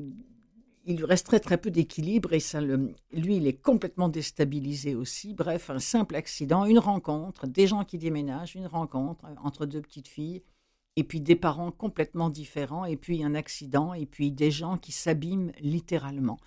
[0.86, 5.34] il lui reste très très peu d'équilibre et ça lui, il est complètement déstabilisé aussi.
[5.34, 10.08] Bref, un simple accident, une rencontre, des gens qui déménagent, une rencontre entre deux petites
[10.08, 10.42] filles,
[10.98, 14.92] et puis des parents complètement différents, et puis un accident, et puis des gens qui
[14.92, 16.38] s'abîment littéralement.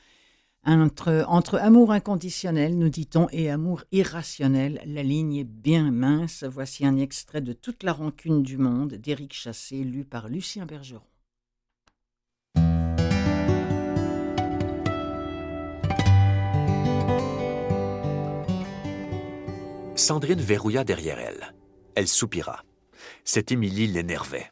[0.66, 6.44] Entre, amour inconditionnel, nous dit-on, et amour irrationnel, la ligne est bien mince.
[6.44, 11.02] Voici un extrait de Toute la rancune du monde d'Éric Chassé, lu par Lucien Bergeron.
[19.96, 21.54] Sandrine verrouilla derrière elle.
[21.94, 22.64] Elle soupira.
[23.24, 24.50] Cette Émilie l'énervait.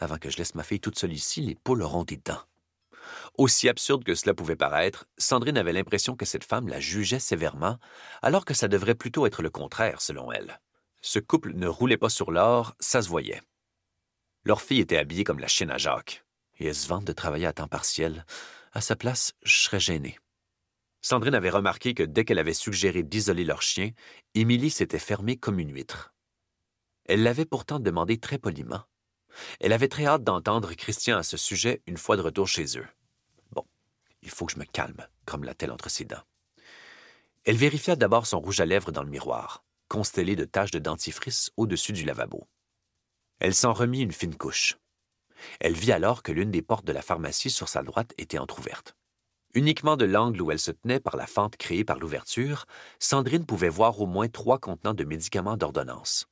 [0.00, 2.47] Avant que je laisse ma fille toute seule ici, les poules auront des dents.
[3.38, 7.78] Aussi absurde que cela pouvait paraître, Sandrine avait l'impression que cette femme la jugeait sévèrement,
[8.20, 10.60] alors que ça devrait plutôt être le contraire, selon elle.
[11.02, 13.40] Ce couple ne roulait pas sur l'or, ça se voyait.
[14.42, 16.24] Leur fille était habillée comme la chienne à Jacques,
[16.58, 18.26] et elle se vante de travailler à temps partiel.
[18.72, 20.18] À sa place, je serais gêné.
[21.00, 23.92] Sandrine avait remarqué que dès qu'elle avait suggéré d'isoler leur chien,
[24.34, 26.12] Émilie s'était fermée comme une huître.
[27.04, 28.82] Elle l'avait pourtant demandé très poliment.
[29.60, 32.86] Elle avait très hâte d'entendre Christian à ce sujet une fois de retour chez eux.
[34.28, 36.22] Il faut que je me calme, grommela-t-elle entre ses dents.
[37.46, 41.50] Elle vérifia d'abord son rouge à lèvres dans le miroir, constellé de taches de dentifrice
[41.56, 42.46] au-dessus du lavabo.
[43.38, 44.76] Elle s'en remit une fine couche.
[45.60, 48.96] Elle vit alors que l'une des portes de la pharmacie sur sa droite était entr'ouverte.
[49.54, 52.66] Uniquement de l'angle où elle se tenait par la fente créée par l'ouverture,
[52.98, 56.26] Sandrine pouvait voir au moins trois contenants de médicaments d'ordonnance.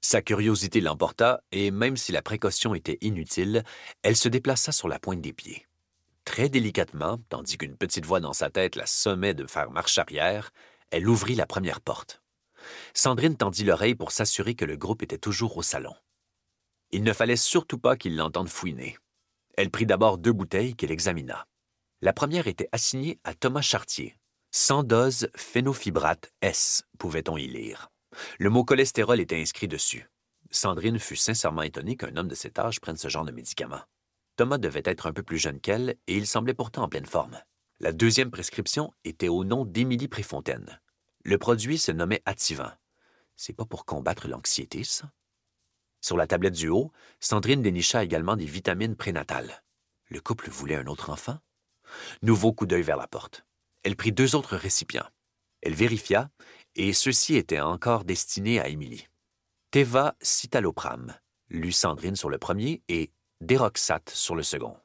[0.00, 3.64] Sa curiosité l'emporta, et même si la précaution était inutile,
[4.02, 5.66] elle se déplaça sur la pointe des pieds.
[6.32, 10.50] Très délicatement, tandis qu'une petite voix dans sa tête la sommait de faire marche arrière,
[10.90, 12.22] elle ouvrit la première porte.
[12.94, 15.94] Sandrine tendit l'oreille pour s'assurer que le groupe était toujours au salon.
[16.90, 18.96] Il ne fallait surtout pas qu'il l'entende fouiner.
[19.58, 21.46] Elle prit d'abord deux bouteilles qu'elle examina.
[22.00, 24.16] La première était assignée à Thomas Chartier.
[24.50, 27.90] Sans dose phénofibrate S, pouvait-on y lire.
[28.38, 30.08] Le mot cholestérol était inscrit dessus.
[30.50, 33.82] Sandrine fut sincèrement étonnée qu'un homme de cet âge prenne ce genre de médicament.
[34.36, 37.38] Thomas devait être un peu plus jeune qu'elle et il semblait pourtant en pleine forme.
[37.80, 40.80] La deuxième prescription était au nom d'Émilie Préfontaine.
[41.24, 42.70] Le produit se nommait Attivant.
[43.36, 45.12] C'est pas pour combattre l'anxiété, ça?
[46.00, 49.62] Sur la tablette du haut, Sandrine dénicha également des vitamines prénatales.
[50.08, 51.38] Le couple voulait un autre enfant?
[52.22, 53.44] Nouveau coup d'œil vers la porte.
[53.82, 55.08] Elle prit deux autres récipients.
[55.60, 56.30] Elle vérifia,
[56.74, 59.06] et ceux-ci étaient encore destinés à Émilie.
[59.70, 61.14] Teva citalopram,
[61.48, 63.12] lut Sandrine sur le premier, et
[63.42, 64.76] Déroxate sur le second.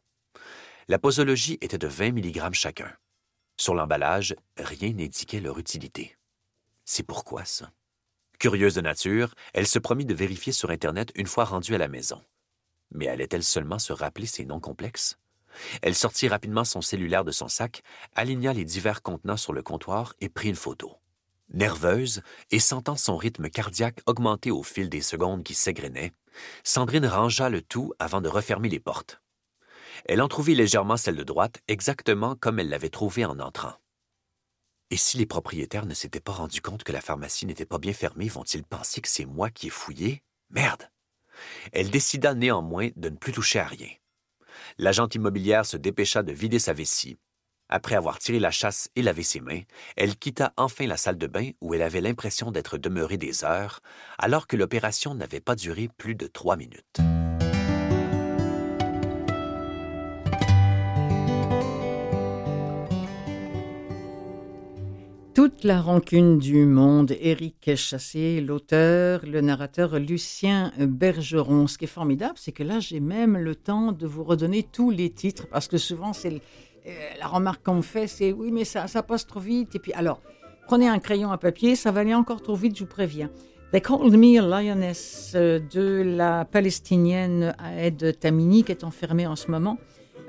[0.88, 2.92] La posologie était de 20 mg chacun.
[3.56, 6.18] Sur l'emballage, rien n'indiquait leur utilité.
[6.84, 7.72] C'est pourquoi ça?
[8.40, 11.88] Curieuse de nature, elle se promit de vérifier sur Internet une fois rendue à la
[11.88, 12.20] maison.
[12.90, 15.20] Mais allait-elle seulement se rappeler ces noms complexes?
[15.84, 17.84] Elle sortit rapidement son cellulaire de son sac,
[18.16, 20.98] aligna les divers contenants sur le comptoir et prit une photo.
[21.54, 22.22] Nerveuse
[22.52, 26.14] et sentant son rythme cardiaque augmenter au fil des secondes qui s'égrenaient,
[26.64, 29.22] Sandrine rangea le tout avant de refermer les portes.
[30.06, 33.74] Elle entr'ouvrit légèrement celle de droite, exactement comme elle l'avait trouvée en entrant.
[34.90, 37.94] Et si les propriétaires ne s'étaient pas rendus compte que la pharmacie n'était pas bien
[37.94, 40.24] fermée, vont-ils penser que c'est moi qui ai fouillé?
[40.50, 40.90] Merde!
[41.72, 43.90] Elle décida néanmoins de ne plus toucher à rien.
[44.78, 47.18] L'agente immobilière se dépêcha de vider sa vessie.
[47.70, 49.62] Après avoir tiré la chasse et lavé ses mains,
[49.98, 53.82] elle quitta enfin la salle de bain où elle avait l'impression d'être demeurée des heures,
[54.18, 57.02] alors que l'opération n'avait pas duré plus de trois minutes.
[65.38, 71.68] Toute la rancune du monde, Éric Chassé, l'auteur, le narrateur Lucien Bergeron.
[71.68, 74.90] Ce qui est formidable, c'est que là, j'ai même le temps de vous redonner tous
[74.90, 76.42] les titres, parce que souvent, c'est
[77.20, 79.76] la remarque qu'on me fait, c'est oui, mais ça, passe trop vite.
[79.76, 80.22] Et puis, alors,
[80.68, 83.30] prenez un crayon à papier, ça va aller encore trop vite, je vous préviens.
[83.72, 89.36] They Called Me a Lioness euh, de la palestinienne Aed Tamini, qui est enfermée en
[89.36, 89.78] ce moment.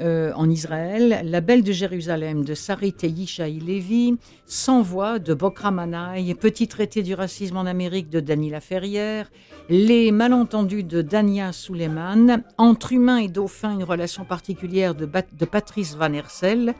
[0.00, 5.72] Euh, en Israël, La Belle de Jérusalem de Sarit Yishai Levi, Sans voix de Bokra
[5.72, 9.28] Manaï, Petit traité du racisme en Amérique de Dany Laferrière,
[9.68, 15.96] Les malentendus de Dania Suleiman, Entre humains et dauphins, une relation particulière de, de Patrice
[15.96, 16.74] Van Hersel,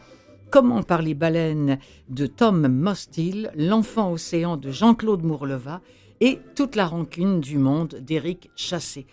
[0.50, 5.80] Comment par les baleines de Tom Mostil, L'enfant océan de Jean-Claude Mourleva
[6.20, 9.06] et Toute la rancune du monde d'Éric Chassé.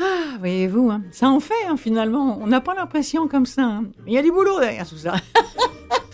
[0.00, 2.38] Ah, voyez-vous, hein, ça en fait hein, finalement.
[2.40, 3.64] On n'a pas l'impression comme ça.
[3.64, 3.84] Hein.
[4.06, 5.14] Il y a du boulot derrière tout ça.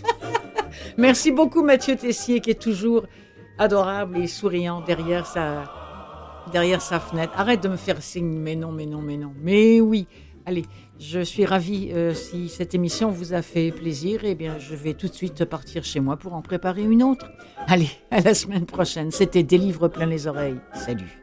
[0.97, 3.05] Merci beaucoup Mathieu Tessier qui est toujours
[3.59, 5.64] adorable et souriant derrière sa,
[6.53, 7.32] derrière sa fenêtre.
[7.37, 9.32] Arrête de me faire signe, mais non, mais non, mais non.
[9.41, 10.07] Mais oui,
[10.47, 10.64] allez,
[10.99, 14.20] je suis ravie euh, si cette émission vous a fait plaisir.
[14.24, 17.30] Eh bien, je vais tout de suite partir chez moi pour en préparer une autre.
[17.68, 19.11] Allez, à la semaine prochaine.
[19.11, 20.61] C'était Des livres plein les oreilles.
[20.74, 21.20] Salut.